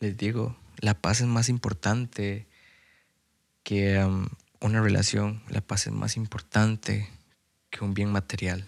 les 0.01 0.17
digo, 0.17 0.57
la 0.79 0.95
paz 0.95 1.21
es 1.21 1.27
más 1.27 1.51
importante 1.51 2.47
que 3.63 4.03
um, 4.03 4.27
una 4.59 4.81
relación, 4.81 5.43
la 5.51 5.61
paz 5.61 5.87
es 5.87 5.93
más 5.93 6.17
importante 6.17 7.07
que 7.69 7.85
un 7.85 7.93
bien 7.93 8.11
material. 8.11 8.67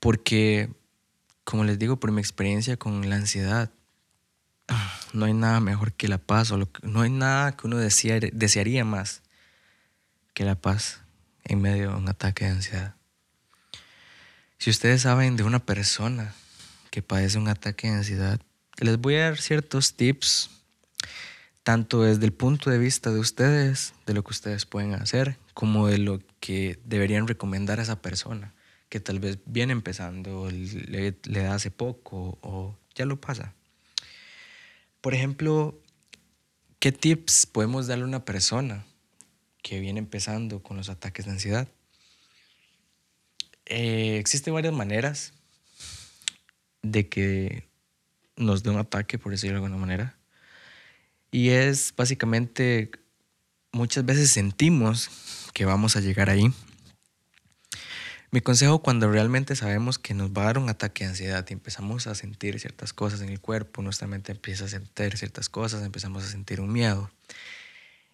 Porque, 0.00 0.70
como 1.44 1.64
les 1.64 1.78
digo, 1.78 2.00
por 2.00 2.12
mi 2.12 2.22
experiencia 2.22 2.78
con 2.78 3.10
la 3.10 3.16
ansiedad, 3.16 3.70
no 5.12 5.26
hay 5.26 5.34
nada 5.34 5.60
mejor 5.60 5.92
que 5.92 6.08
la 6.08 6.16
paz, 6.16 6.50
o 6.50 6.56
no 6.82 7.02
hay 7.02 7.10
nada 7.10 7.54
que 7.54 7.66
uno 7.66 7.76
desearía 7.76 8.86
más 8.86 9.20
que 10.32 10.46
la 10.46 10.54
paz 10.54 11.02
en 11.44 11.60
medio 11.60 11.90
de 11.90 11.96
un 11.96 12.08
ataque 12.08 12.46
de 12.46 12.52
ansiedad. 12.52 12.94
Si 14.56 14.70
ustedes 14.70 15.02
saben 15.02 15.36
de 15.36 15.42
una 15.42 15.58
persona 15.58 16.34
que 16.90 17.02
padece 17.02 17.36
un 17.36 17.48
ataque 17.48 17.88
de 17.88 17.96
ansiedad, 17.96 18.40
les 18.78 18.98
voy 18.98 19.16
a 19.16 19.24
dar 19.24 19.38
ciertos 19.38 19.94
tips, 19.94 20.50
tanto 21.62 22.02
desde 22.02 22.24
el 22.24 22.32
punto 22.32 22.70
de 22.70 22.78
vista 22.78 23.10
de 23.10 23.20
ustedes, 23.20 23.94
de 24.06 24.14
lo 24.14 24.24
que 24.24 24.30
ustedes 24.30 24.66
pueden 24.66 24.94
hacer, 24.94 25.38
como 25.54 25.86
de 25.86 25.98
lo 25.98 26.20
que 26.40 26.78
deberían 26.84 27.28
recomendar 27.28 27.78
a 27.78 27.82
esa 27.82 28.00
persona 28.02 28.52
que 28.92 29.00
tal 29.00 29.20
vez 29.20 29.38
viene 29.46 29.72
empezando, 29.72 30.50
le, 30.50 31.12
da 31.24 31.54
hace 31.54 31.70
poco 31.70 32.38
o 32.42 32.76
ya 32.94 33.06
lo 33.06 33.18
pasa. 33.18 33.54
Por 35.00 35.14
ejemplo, 35.14 35.80
¿qué 36.78 36.92
tips 36.92 37.46
podemos 37.46 37.86
darle 37.86 38.04
a 38.04 38.08
una 38.08 38.26
persona 38.26 38.84
que 39.62 39.80
viene 39.80 39.98
empezando 39.98 40.62
con 40.62 40.76
los 40.76 40.90
ataques 40.90 41.24
de 41.24 41.30
ansiedad? 41.30 41.68
Eh, 43.64 44.18
existen 44.18 44.52
varias 44.52 44.74
maneras 44.74 45.32
de 46.82 47.08
que 47.08 47.64
nos 48.36 48.62
dé 48.62 48.70
un 48.70 48.78
ataque, 48.78 49.18
por 49.18 49.32
decirlo 49.32 49.58
de 49.58 49.64
alguna 49.64 49.80
manera. 49.80 50.16
Y 51.30 51.50
es 51.50 51.94
básicamente, 51.96 52.90
muchas 53.72 54.04
veces 54.04 54.30
sentimos 54.30 55.10
que 55.54 55.64
vamos 55.64 55.96
a 55.96 56.00
llegar 56.00 56.30
ahí. 56.30 56.52
Mi 58.30 58.40
consejo 58.40 58.82
cuando 58.82 59.10
realmente 59.10 59.56
sabemos 59.56 59.98
que 59.98 60.14
nos 60.14 60.30
va 60.30 60.42
a 60.42 60.46
dar 60.46 60.58
un 60.58 60.70
ataque 60.70 61.04
de 61.04 61.10
ansiedad 61.10 61.46
y 61.48 61.52
empezamos 61.52 62.06
a 62.06 62.14
sentir 62.14 62.58
ciertas 62.58 62.94
cosas 62.94 63.20
en 63.20 63.28
el 63.28 63.40
cuerpo, 63.40 63.82
nuestra 63.82 64.08
mente 64.08 64.32
empieza 64.32 64.64
a 64.64 64.68
sentir 64.68 65.18
ciertas 65.18 65.50
cosas, 65.50 65.84
empezamos 65.84 66.24
a 66.24 66.28
sentir 66.28 66.60
un 66.62 66.72
miedo, 66.72 67.10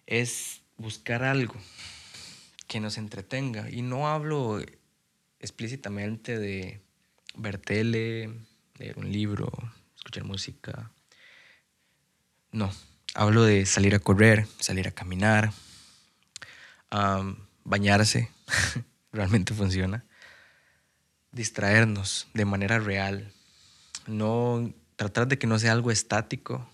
es 0.07 0.61
buscar 0.77 1.23
algo 1.23 1.55
que 2.67 2.79
nos 2.79 2.97
entretenga. 2.97 3.69
Y 3.69 3.81
no 3.81 4.09
hablo 4.09 4.61
explícitamente 5.39 6.37
de 6.37 6.81
ver 7.35 7.57
tele, 7.57 8.29
leer 8.77 8.97
un 8.97 9.11
libro, 9.11 9.51
música. 10.23 10.91
No, 12.51 12.71
hablo 13.13 13.43
de 13.43 13.65
salir 13.65 13.95
a 13.95 13.99
correr, 13.99 14.47
salir 14.59 14.87
a 14.87 14.91
caminar, 14.91 15.51
bañarse, 17.63 18.29
realmente 19.13 19.53
funciona. 19.53 20.05
Distraernos 21.31 22.27
de 22.33 22.45
manera 22.45 22.79
real, 22.79 23.31
no 24.07 24.73
tratar 24.95 25.27
de 25.27 25.37
que 25.37 25.47
no 25.47 25.59
sea 25.59 25.71
algo 25.71 25.91
estático, 25.91 26.67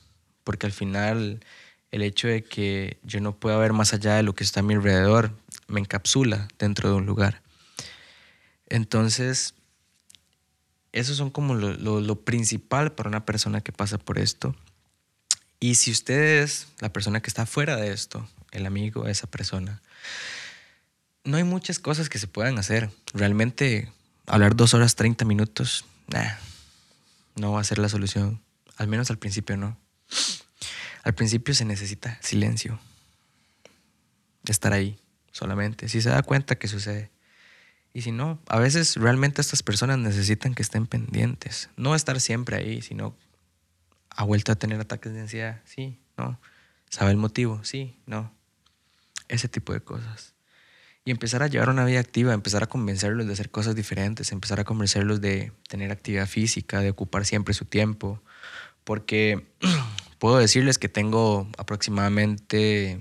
porque 0.43 0.65
al 0.65 0.71
final 0.71 1.41
el 1.91 2.01
hecho 2.01 2.27
de 2.27 2.43
que 2.43 2.97
yo 3.03 3.19
no 3.19 3.37
pueda 3.37 3.57
ver 3.57 3.73
más 3.73 3.93
allá 3.93 4.15
de 4.15 4.23
lo 4.23 4.33
que 4.33 4.43
está 4.43 4.61
a 4.61 4.63
mi 4.63 4.73
alrededor 4.73 5.31
me 5.67 5.79
encapsula 5.79 6.47
dentro 6.57 6.89
de 6.89 6.95
un 6.95 7.05
lugar. 7.05 7.41
Entonces, 8.67 9.53
eso 10.95 11.13
son 11.13 11.29
como 11.29 11.55
lo, 11.55 12.21
principal 12.21 12.93
para 12.93 13.09
una 13.09 13.25
persona 13.25 13.59
que 13.59 13.73
pasa 13.73 13.97
por 13.97 14.17
esto. 14.17 14.55
Y 15.59 15.75
si 15.75 15.91
usted 15.91 16.41
es 16.41 16.67
la 16.79 16.91
persona 16.91 17.21
que 17.21 17.29
está 17.29 17.45
fuera 17.45 17.75
de 17.75 17.91
esto, 17.91 18.27
el 18.51 18.65
amigo 18.65 19.03
de 19.03 19.11
esa 19.11 19.27
persona, 19.27 19.81
no 21.25 21.35
hay 21.35 21.43
muchas 21.43 21.79
cosas 21.79 22.07
que 22.07 22.17
se 22.17 22.27
puedan 22.27 22.57
hacer. 22.57 22.89
Realmente 23.13 23.91
hablar 24.25 24.55
dos 24.55 24.73
horas, 24.73 24.95
30 24.95 25.25
minutos, 25.25 25.83
no 27.35 27.51
va 27.51 27.59
a 27.59 27.65
ser 27.65 27.77
la 27.77 27.89
solución. 27.89 28.41
Al 28.77 28.87
menos 28.87 29.09
al 29.09 29.17
principio 29.17 29.57
no. 29.57 29.77
Al 31.03 31.13
principio 31.13 31.53
se 31.53 31.65
necesita 31.65 32.17
silencio. 32.21 32.79
Estar 34.47 34.71
ahí 34.71 34.97
solamente. 35.33 35.89
Si 35.89 36.01
se 36.01 36.09
da 36.09 36.23
cuenta 36.23 36.55
que 36.55 36.69
sucede. 36.69 37.11
Y 37.95 38.01
si 38.01 38.11
no, 38.11 38.41
a 38.49 38.59
veces 38.59 38.97
realmente 38.97 39.39
estas 39.39 39.63
personas 39.63 39.97
necesitan 39.97 40.53
que 40.53 40.61
estén 40.61 40.85
pendientes. 40.85 41.69
No 41.77 41.95
estar 41.95 42.19
siempre 42.19 42.57
ahí, 42.57 42.81
sino 42.81 43.15
ha 44.09 44.25
vuelto 44.25 44.51
a 44.51 44.55
tener 44.55 44.81
ataques 44.81 45.13
de 45.13 45.21
ansiedad. 45.21 45.61
Sí, 45.63 45.97
no. 46.17 46.37
¿Sabe 46.89 47.11
el 47.11 47.17
motivo? 47.17 47.63
Sí, 47.63 47.95
no. 48.05 48.33
Ese 49.29 49.47
tipo 49.47 49.71
de 49.71 49.79
cosas. 49.79 50.33
Y 51.05 51.11
empezar 51.11 51.41
a 51.41 51.47
llevar 51.47 51.69
una 51.69 51.85
vida 51.85 52.01
activa, 52.01 52.33
empezar 52.33 52.63
a 52.63 52.67
convencerlos 52.67 53.27
de 53.27 53.31
hacer 53.31 53.49
cosas 53.49 53.75
diferentes, 53.75 54.33
empezar 54.33 54.59
a 54.59 54.65
convencerlos 54.65 55.21
de 55.21 55.53
tener 55.69 55.89
actividad 55.93 56.27
física, 56.27 56.81
de 56.81 56.89
ocupar 56.89 57.25
siempre 57.25 57.53
su 57.53 57.63
tiempo. 57.63 58.21
Porque 58.83 59.47
puedo 60.19 60.37
decirles 60.37 60.77
que 60.77 60.89
tengo 60.89 61.47
aproximadamente 61.57 62.99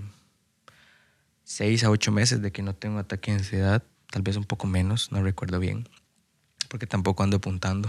seis 1.42 1.82
a 1.82 1.90
ocho 1.90 2.12
meses 2.12 2.40
de 2.42 2.52
que 2.52 2.62
no 2.62 2.76
tengo 2.76 3.00
ataque 3.00 3.32
de 3.32 3.38
ansiedad 3.38 3.82
tal 4.14 4.22
vez 4.22 4.36
un 4.36 4.44
poco 4.44 4.68
menos, 4.68 5.10
no 5.10 5.24
recuerdo 5.24 5.58
bien, 5.58 5.88
porque 6.68 6.86
tampoco 6.86 7.24
ando 7.24 7.38
apuntando. 7.38 7.88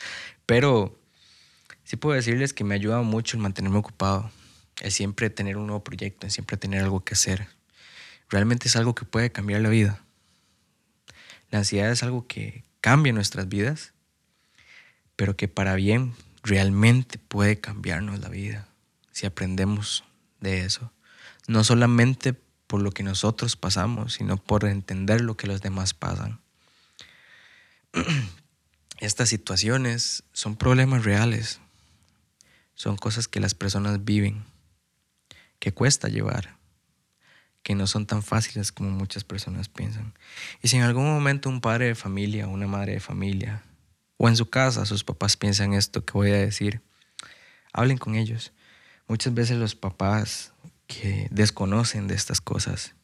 Pero 0.46 0.98
sí 1.84 1.96
puedo 1.96 2.16
decirles 2.16 2.54
que 2.54 2.64
me 2.64 2.74
ayuda 2.74 3.02
mucho 3.02 3.36
el 3.36 3.42
mantenerme 3.42 3.76
ocupado, 3.76 4.30
el 4.80 4.90
siempre 4.90 5.28
tener 5.28 5.58
un 5.58 5.66
nuevo 5.66 5.84
proyecto, 5.84 6.24
el 6.24 6.32
siempre 6.32 6.56
tener 6.56 6.82
algo 6.82 7.04
que 7.04 7.12
hacer. 7.12 7.48
Realmente 8.30 8.68
es 8.68 8.76
algo 8.76 8.94
que 8.94 9.04
puede 9.04 9.30
cambiar 9.30 9.60
la 9.60 9.68
vida. 9.68 10.02
La 11.50 11.58
ansiedad 11.58 11.90
es 11.90 12.02
algo 12.02 12.26
que 12.26 12.64
cambia 12.80 13.12
nuestras 13.12 13.46
vidas, 13.46 13.92
pero 15.14 15.36
que 15.36 15.46
para 15.46 15.74
bien 15.74 16.14
realmente 16.42 17.18
puede 17.18 17.60
cambiarnos 17.60 18.18
la 18.20 18.30
vida 18.30 18.66
si 19.12 19.26
aprendemos 19.26 20.04
de 20.40 20.64
eso. 20.64 20.90
No 21.48 21.64
solamente 21.64 22.32
por 22.66 22.82
lo 22.82 22.90
que 22.90 23.02
nosotros 23.02 23.56
pasamos, 23.56 24.14
sino 24.14 24.36
por 24.36 24.64
entender 24.64 25.20
lo 25.20 25.36
que 25.36 25.46
los 25.46 25.62
demás 25.62 25.94
pasan. 25.94 26.40
Estas 28.98 29.28
situaciones 29.28 30.24
son 30.32 30.56
problemas 30.56 31.04
reales, 31.04 31.60
son 32.74 32.96
cosas 32.96 33.28
que 33.28 33.40
las 33.40 33.54
personas 33.54 34.04
viven, 34.04 34.44
que 35.58 35.72
cuesta 35.72 36.08
llevar, 36.08 36.56
que 37.62 37.74
no 37.74 37.86
son 37.86 38.06
tan 38.06 38.22
fáciles 38.22 38.72
como 38.72 38.90
muchas 38.90 39.24
personas 39.24 39.68
piensan. 39.68 40.14
Y 40.62 40.68
si 40.68 40.76
en 40.76 40.82
algún 40.82 41.06
momento 41.06 41.48
un 41.48 41.60
padre 41.60 41.86
de 41.86 41.94
familia, 41.94 42.46
una 42.46 42.66
madre 42.66 42.92
de 42.92 43.00
familia, 43.00 43.62
o 44.16 44.28
en 44.28 44.36
su 44.36 44.48
casa 44.48 44.86
sus 44.86 45.04
papás 45.04 45.36
piensan 45.36 45.74
esto 45.74 46.04
que 46.04 46.12
voy 46.12 46.30
a 46.30 46.36
decir, 46.36 46.80
hablen 47.72 47.98
con 47.98 48.14
ellos. 48.14 48.52
Muchas 49.08 49.34
veces 49.34 49.58
los 49.58 49.74
papás 49.74 50.52
que 50.86 51.28
desconocen 51.30 52.08
de 52.08 52.14
estas 52.14 52.40
cosas 52.40 52.94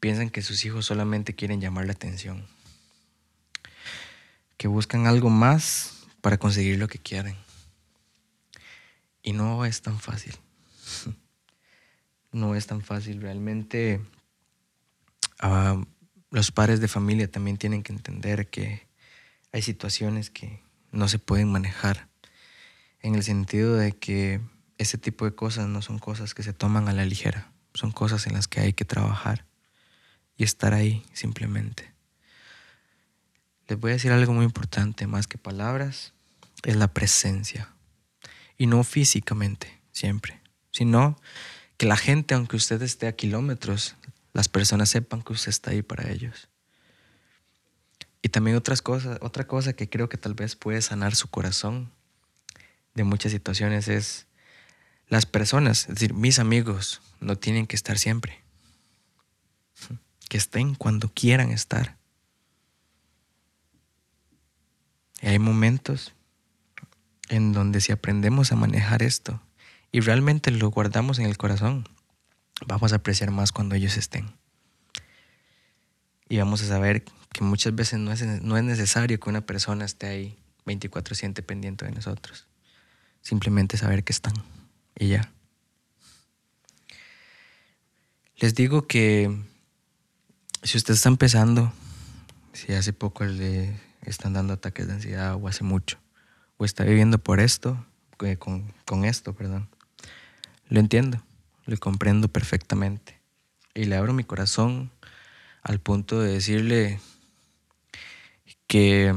piensan 0.00 0.30
que 0.30 0.42
sus 0.42 0.64
hijos 0.64 0.86
solamente 0.86 1.34
quieren 1.34 1.60
llamar 1.60 1.86
la 1.86 1.92
atención, 1.92 2.46
que 4.56 4.68
buscan 4.68 5.06
algo 5.06 5.30
más 5.30 6.06
para 6.20 6.38
conseguir 6.38 6.78
lo 6.78 6.88
que 6.88 6.98
quieren. 6.98 7.36
Y 9.22 9.32
no 9.32 9.64
es 9.64 9.82
tan 9.82 9.98
fácil. 9.98 10.34
No 12.30 12.54
es 12.54 12.66
tan 12.66 12.82
fácil. 12.82 13.20
Realmente 13.20 14.00
ah, 15.40 15.82
los 16.30 16.50
padres 16.52 16.80
de 16.80 16.88
familia 16.88 17.30
también 17.30 17.56
tienen 17.56 17.82
que 17.82 17.92
entender 17.92 18.48
que 18.48 18.86
hay 19.52 19.62
situaciones 19.62 20.30
que 20.30 20.62
no 20.92 21.08
se 21.08 21.18
pueden 21.18 21.50
manejar 21.50 22.08
en 23.00 23.14
el 23.14 23.22
sentido 23.22 23.76
de 23.76 23.92
que 23.92 24.40
ese 24.78 24.96
tipo 24.96 25.24
de 25.24 25.34
cosas 25.34 25.68
no 25.68 25.82
son 25.82 25.98
cosas 25.98 26.34
que 26.34 26.42
se 26.42 26.52
toman 26.52 26.88
a 26.88 26.92
la 26.92 27.04
ligera, 27.04 27.52
son 27.74 27.90
cosas 27.90 28.26
en 28.26 28.34
las 28.34 28.48
que 28.48 28.60
hay 28.60 28.72
que 28.72 28.84
trabajar 28.84 29.44
y 30.36 30.44
estar 30.44 30.72
ahí 30.72 31.04
simplemente. 31.12 31.92
Les 33.66 33.78
voy 33.78 33.90
a 33.90 33.94
decir 33.94 34.12
algo 34.12 34.32
muy 34.32 34.44
importante, 34.44 35.06
más 35.06 35.26
que 35.26 35.36
palabras, 35.36 36.14
es 36.62 36.76
la 36.76 36.88
presencia. 36.88 37.68
Y 38.56 38.66
no 38.66 38.82
físicamente, 38.82 39.80
siempre, 39.92 40.40
sino 40.70 41.20
que 41.76 41.86
la 41.86 41.96
gente, 41.96 42.34
aunque 42.34 42.56
usted 42.56 42.80
esté 42.82 43.08
a 43.08 43.12
kilómetros, 43.12 43.96
las 44.32 44.48
personas 44.48 44.88
sepan 44.88 45.22
que 45.22 45.32
usted 45.32 45.50
está 45.50 45.72
ahí 45.72 45.82
para 45.82 46.10
ellos. 46.10 46.48
Y 48.22 48.30
también 48.30 48.56
otras 48.56 48.80
cosas, 48.80 49.18
otra 49.22 49.46
cosa 49.46 49.72
que 49.72 49.88
creo 49.88 50.08
que 50.08 50.16
tal 50.16 50.34
vez 50.34 50.56
puede 50.56 50.80
sanar 50.82 51.14
su 51.14 51.28
corazón 51.28 51.90
de 52.94 53.04
muchas 53.04 53.32
situaciones 53.32 53.88
es 53.88 54.27
las 55.08 55.26
personas, 55.26 55.88
es 55.88 55.94
decir, 55.94 56.14
mis 56.14 56.38
amigos, 56.38 57.00
no 57.20 57.36
tienen 57.36 57.66
que 57.66 57.76
estar 57.76 57.98
siempre. 57.98 58.42
Que 60.28 60.36
estén 60.36 60.74
cuando 60.74 61.08
quieran 61.08 61.50
estar. 61.50 61.96
Y 65.22 65.28
hay 65.28 65.38
momentos 65.38 66.14
en 67.28 67.52
donde 67.52 67.80
si 67.80 67.92
aprendemos 67.92 68.52
a 68.52 68.56
manejar 68.56 69.02
esto 69.02 69.40
y 69.90 70.00
realmente 70.00 70.50
lo 70.50 70.70
guardamos 70.70 71.18
en 71.18 71.26
el 71.26 71.36
corazón, 71.36 71.88
vamos 72.66 72.92
a 72.92 72.96
apreciar 72.96 73.30
más 73.30 73.52
cuando 73.52 73.74
ellos 73.74 73.96
estén. 73.96 74.30
Y 76.28 76.36
vamos 76.36 76.62
a 76.62 76.66
saber 76.66 77.04
que 77.32 77.42
muchas 77.42 77.74
veces 77.74 77.98
no 77.98 78.12
es, 78.12 78.22
no 78.22 78.56
es 78.58 78.64
necesario 78.64 79.18
que 79.18 79.30
una 79.30 79.40
persona 79.40 79.86
esté 79.86 80.06
ahí 80.06 80.38
24/7 80.66 81.42
pendiente 81.42 81.86
de 81.86 81.92
nosotros. 81.92 82.46
Simplemente 83.22 83.78
saber 83.78 84.04
que 84.04 84.12
están 84.12 84.34
y 84.98 85.08
ya. 85.08 85.32
Les 88.36 88.54
digo 88.54 88.86
que 88.86 89.36
si 90.62 90.76
usted 90.76 90.94
está 90.94 91.08
empezando, 91.08 91.72
si 92.52 92.72
hace 92.72 92.92
poco 92.92 93.24
le 93.24 93.80
están 94.02 94.32
dando 94.32 94.54
ataques 94.54 94.86
de 94.86 94.94
ansiedad 94.94 95.34
o 95.34 95.48
hace 95.48 95.64
mucho, 95.64 95.98
o 96.56 96.64
está 96.64 96.84
viviendo 96.84 97.18
por 97.18 97.40
esto, 97.40 97.84
eh, 98.20 98.36
con, 98.36 98.72
con 98.84 99.04
esto, 99.04 99.32
perdón, 99.34 99.68
lo 100.68 100.80
entiendo, 100.80 101.22
lo 101.66 101.76
comprendo 101.78 102.28
perfectamente. 102.28 103.18
Y 103.74 103.84
le 103.84 103.96
abro 103.96 104.12
mi 104.12 104.24
corazón 104.24 104.90
al 105.62 105.80
punto 105.80 106.20
de 106.20 106.32
decirle 106.32 107.00
que 108.66 109.16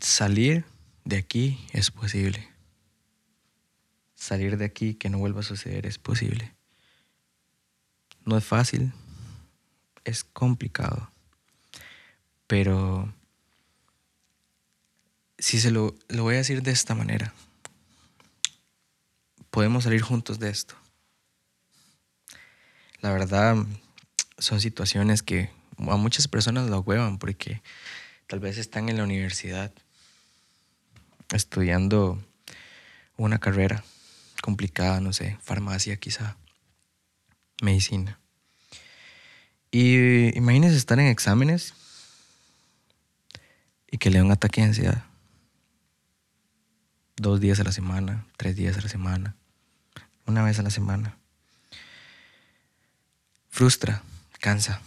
salir 0.00 0.64
de 1.04 1.16
aquí 1.16 1.64
es 1.72 1.90
posible 1.90 2.51
salir 4.22 4.56
de 4.56 4.64
aquí, 4.64 4.94
que 4.94 5.10
no 5.10 5.18
vuelva 5.18 5.40
a 5.40 5.42
suceder, 5.42 5.84
es 5.84 5.98
posible. 5.98 6.54
No 8.24 8.36
es 8.36 8.44
fácil, 8.44 8.92
es 10.04 10.22
complicado, 10.22 11.10
pero 12.46 13.12
si 15.38 15.58
se 15.58 15.72
lo, 15.72 15.96
lo 16.08 16.22
voy 16.22 16.34
a 16.34 16.38
decir 16.38 16.62
de 16.62 16.70
esta 16.70 16.94
manera, 16.94 17.34
podemos 19.50 19.84
salir 19.84 20.02
juntos 20.02 20.38
de 20.38 20.50
esto. 20.50 20.76
La 23.00 23.12
verdad, 23.12 23.56
son 24.38 24.60
situaciones 24.60 25.24
que 25.24 25.50
a 25.78 25.96
muchas 25.96 26.28
personas 26.28 26.70
lo 26.70 26.78
huevan 26.78 27.18
porque 27.18 27.60
tal 28.28 28.38
vez 28.38 28.56
están 28.56 28.88
en 28.88 28.98
la 28.98 29.02
universidad 29.02 29.72
estudiando 31.30 32.22
una 33.16 33.38
carrera 33.40 33.82
complicada, 34.42 35.00
no 35.00 35.14
sé, 35.14 35.38
farmacia 35.40 35.96
quizá, 35.96 36.36
medicina. 37.62 38.18
Y 39.70 40.36
imagínense 40.36 40.76
estar 40.76 41.00
en 41.00 41.06
exámenes 41.06 41.72
y 43.90 43.96
que 43.96 44.10
le 44.10 44.18
da 44.18 44.24
un 44.24 44.32
ataque 44.32 44.60
de 44.60 44.66
ansiedad. 44.66 45.04
Dos 47.16 47.40
días 47.40 47.60
a 47.60 47.64
la 47.64 47.72
semana, 47.72 48.26
tres 48.36 48.56
días 48.56 48.76
a 48.76 48.82
la 48.82 48.88
semana, 48.88 49.36
una 50.26 50.42
vez 50.42 50.58
a 50.58 50.62
la 50.62 50.70
semana. 50.70 51.16
Frustra, 53.48 54.02
cansa. 54.40 54.82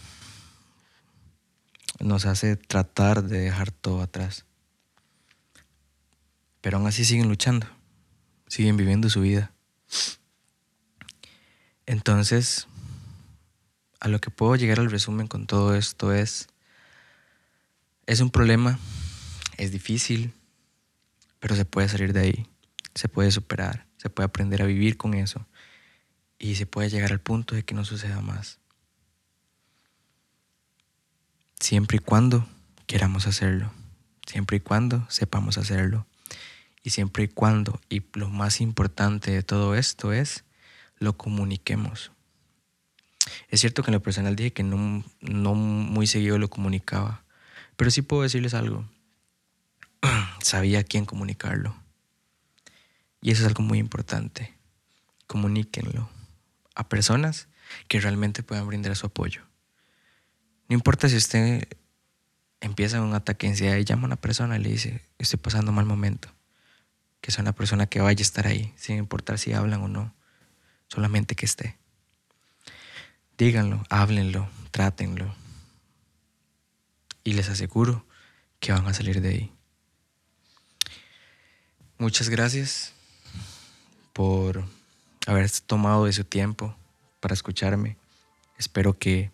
Nos 1.99 2.25
hace 2.25 2.57
tratar 2.57 3.23
de 3.23 3.39
dejar 3.39 3.71
todo 3.71 4.01
atrás. 4.01 4.45
Pero 6.61 6.77
aún 6.77 6.87
así 6.87 7.05
siguen 7.05 7.29
luchando, 7.29 7.67
siguen 8.55 8.77
viviendo 8.77 9.09
su 9.09 9.19
vida. 9.19 9.51
Entonces, 11.85 12.67
a 13.99 14.07
lo 14.07 14.21
que 14.21 14.29
puedo 14.29 14.55
llegar 14.55 14.79
al 14.79 14.89
resumen 14.89 15.27
con 15.27 15.45
todo 15.45 15.75
esto 15.75 16.13
es, 16.13 16.47
es 18.05 18.21
un 18.21 18.29
problema, 18.29 18.79
es 19.57 19.73
difícil, 19.73 20.31
pero 21.41 21.57
se 21.57 21.65
puede 21.65 21.89
salir 21.89 22.13
de 22.13 22.21
ahí, 22.21 22.47
se 22.93 23.09
puede 23.09 23.29
superar, 23.29 23.87
se 23.97 24.09
puede 24.09 24.27
aprender 24.27 24.61
a 24.61 24.67
vivir 24.67 24.95
con 24.95 25.15
eso 25.15 25.45
y 26.39 26.55
se 26.55 26.65
puede 26.65 26.89
llegar 26.89 27.11
al 27.11 27.19
punto 27.19 27.55
de 27.55 27.63
que 27.63 27.75
no 27.75 27.83
suceda 27.83 28.21
más. 28.21 28.59
Siempre 31.59 31.97
y 31.97 31.99
cuando 31.99 32.47
queramos 32.87 33.27
hacerlo, 33.27 33.73
siempre 34.25 34.57
y 34.57 34.59
cuando 34.61 35.05
sepamos 35.09 35.57
hacerlo 35.57 36.07
y 36.85 36.91
siempre 36.91 37.23
y 37.23 37.27
cuando, 37.27 37.81
y 37.89 38.03
lo 38.13 38.29
más 38.29 38.61
importante 38.61 39.31
de 39.31 39.41
todo 39.41 39.73
esto 39.73 40.13
es, 40.13 40.45
lo 40.99 41.17
comuniquemos. 41.17 42.11
Es 43.49 43.61
cierto 43.61 43.81
que 43.81 43.89
en 43.89 43.95
lo 43.95 44.03
personal 44.03 44.35
dije 44.35 44.53
que 44.53 44.61
no, 44.61 45.03
no 45.19 45.55
muy 45.55 46.05
seguido 46.05 46.37
lo 46.37 46.47
comunicaba, 46.47 47.23
pero 47.75 47.89
sí 47.89 48.03
puedo 48.03 48.21
decirles 48.21 48.53
algo. 48.53 48.87
Sabía 50.43 50.81
a 50.81 50.83
quién 50.83 51.05
comunicarlo. 51.05 51.75
Y 53.19 53.31
eso 53.31 53.41
es 53.41 53.47
algo 53.47 53.63
muy 53.63 53.79
importante. 53.79 54.53
Comuníquenlo 55.25 56.07
a 56.75 56.87
personas 56.87 57.47
que 57.87 57.99
realmente 57.99 58.43
puedan 58.43 58.67
brindar 58.67 58.95
su 58.95 59.07
apoyo. 59.07 59.41
No 60.69 60.75
importa 60.75 61.09
si 61.09 61.15
usted 61.15 61.67
empieza 62.61 63.01
un 63.01 63.15
ataque 63.15 63.47
en 63.47 63.53
ansiedad 63.53 63.77
y 63.77 63.85
llama 63.85 64.03
a 64.03 64.05
una 64.05 64.15
persona 64.17 64.55
y 64.55 64.61
le 64.61 64.69
dice, 64.69 65.01
estoy 65.17 65.39
pasando 65.39 65.71
un 65.71 65.77
mal 65.77 65.87
momento. 65.87 66.34
Que 67.25 67.31
sea 67.31 67.41
una 67.41 67.53
persona 67.53 67.87
que 67.87 68.01
vaya 68.01 68.19
a 68.19 68.21
estar 68.21 68.45
ahí, 68.45 68.71
sin 68.77 68.97
importar 68.97 69.39
si 69.39 69.51
hablan 69.51 69.81
o 69.81 69.87
no, 69.87 70.13
solamente 70.89 71.33
que 71.33 71.47
esté. 71.47 71.75
Díganlo, 73.35 73.83
háblenlo, 73.89 74.47
trátenlo. 74.69 75.33
Y 77.23 77.33
les 77.33 77.49
aseguro 77.49 78.05
que 78.59 78.73
van 78.73 78.85
a 78.85 78.93
salir 78.93 79.21
de 79.21 79.29
ahí. 79.29 79.51
Muchas 81.97 82.29
gracias 82.29 82.93
por 84.13 84.63
haber 85.25 85.49
tomado 85.61 86.05
de 86.05 86.13
su 86.13 86.25
tiempo 86.25 86.77
para 87.21 87.33
escucharme. 87.33 87.97
Espero 88.59 88.99
que 88.99 89.31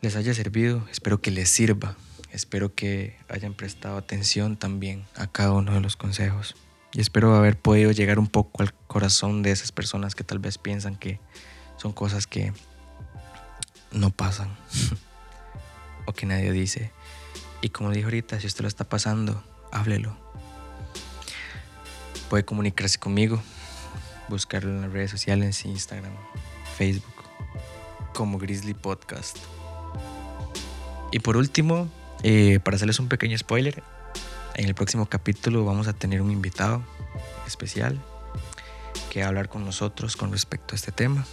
les 0.00 0.16
haya 0.16 0.34
servido, 0.34 0.84
espero 0.90 1.20
que 1.20 1.30
les 1.30 1.48
sirva, 1.48 1.96
espero 2.36 2.74
que 2.74 3.16
hayan 3.28 3.54
prestado 3.54 3.96
atención 3.96 4.58
también 4.58 5.04
a 5.16 5.26
cada 5.26 5.52
uno 5.52 5.72
de 5.72 5.80
los 5.80 5.96
consejos 5.96 6.54
y 6.92 7.00
espero 7.00 7.34
haber 7.34 7.58
podido 7.58 7.92
llegar 7.92 8.18
un 8.18 8.26
poco 8.26 8.62
al 8.62 8.74
corazón 8.74 9.42
de 9.42 9.52
esas 9.52 9.72
personas 9.72 10.14
que 10.14 10.22
tal 10.22 10.38
vez 10.38 10.58
piensan 10.58 10.96
que 10.96 11.18
son 11.78 11.92
cosas 11.92 12.26
que 12.26 12.52
no 13.90 14.10
pasan 14.10 14.54
o 16.06 16.12
que 16.12 16.26
nadie 16.26 16.52
dice. 16.52 16.92
Y 17.62 17.70
como 17.70 17.90
dije 17.90 18.04
ahorita, 18.04 18.38
si 18.38 18.46
usted 18.46 18.62
lo 18.62 18.68
está 18.68 18.84
pasando, 18.84 19.42
háblelo. 19.72 20.14
Puede 22.28 22.44
comunicarse 22.44 22.98
conmigo, 22.98 23.42
buscarlo 24.28 24.70
en 24.70 24.82
las 24.82 24.92
redes 24.92 25.10
sociales, 25.10 25.64
Instagram, 25.64 26.12
Facebook, 26.76 27.14
como 28.14 28.38
Grizzly 28.38 28.74
Podcast. 28.74 29.38
Y 31.12 31.20
por 31.20 31.36
último, 31.36 31.88
eh, 32.28 32.58
para 32.58 32.74
hacerles 32.74 32.98
un 32.98 33.06
pequeño 33.06 33.38
spoiler, 33.38 33.84
en 34.56 34.66
el 34.66 34.74
próximo 34.74 35.06
capítulo 35.06 35.64
vamos 35.64 35.86
a 35.86 35.92
tener 35.92 36.20
un 36.20 36.32
invitado 36.32 36.82
especial 37.46 38.02
que 39.10 39.20
va 39.20 39.26
a 39.26 39.28
hablar 39.28 39.48
con 39.48 39.64
nosotros 39.64 40.16
con 40.16 40.32
respecto 40.32 40.74
a 40.74 40.76
este 40.76 40.90
tema. 40.90 41.24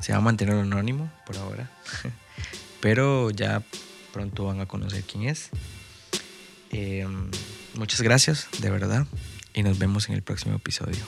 Se 0.00 0.12
va 0.12 0.18
a 0.18 0.20
mantener 0.22 0.54
anónimo 0.54 1.12
por 1.26 1.36
ahora, 1.36 1.70
pero 2.80 3.28
ya 3.28 3.62
pronto 4.10 4.46
van 4.46 4.60
a 4.60 4.66
conocer 4.66 5.02
quién 5.02 5.24
es. 5.24 5.50
Em, 6.70 7.30
muchas 7.74 8.00
gracias, 8.00 8.48
de 8.60 8.70
verdad, 8.70 9.06
y 9.52 9.64
nos 9.64 9.78
vemos 9.78 10.08
en 10.08 10.14
el 10.14 10.22
próximo 10.22 10.56
episodio. 10.56 11.04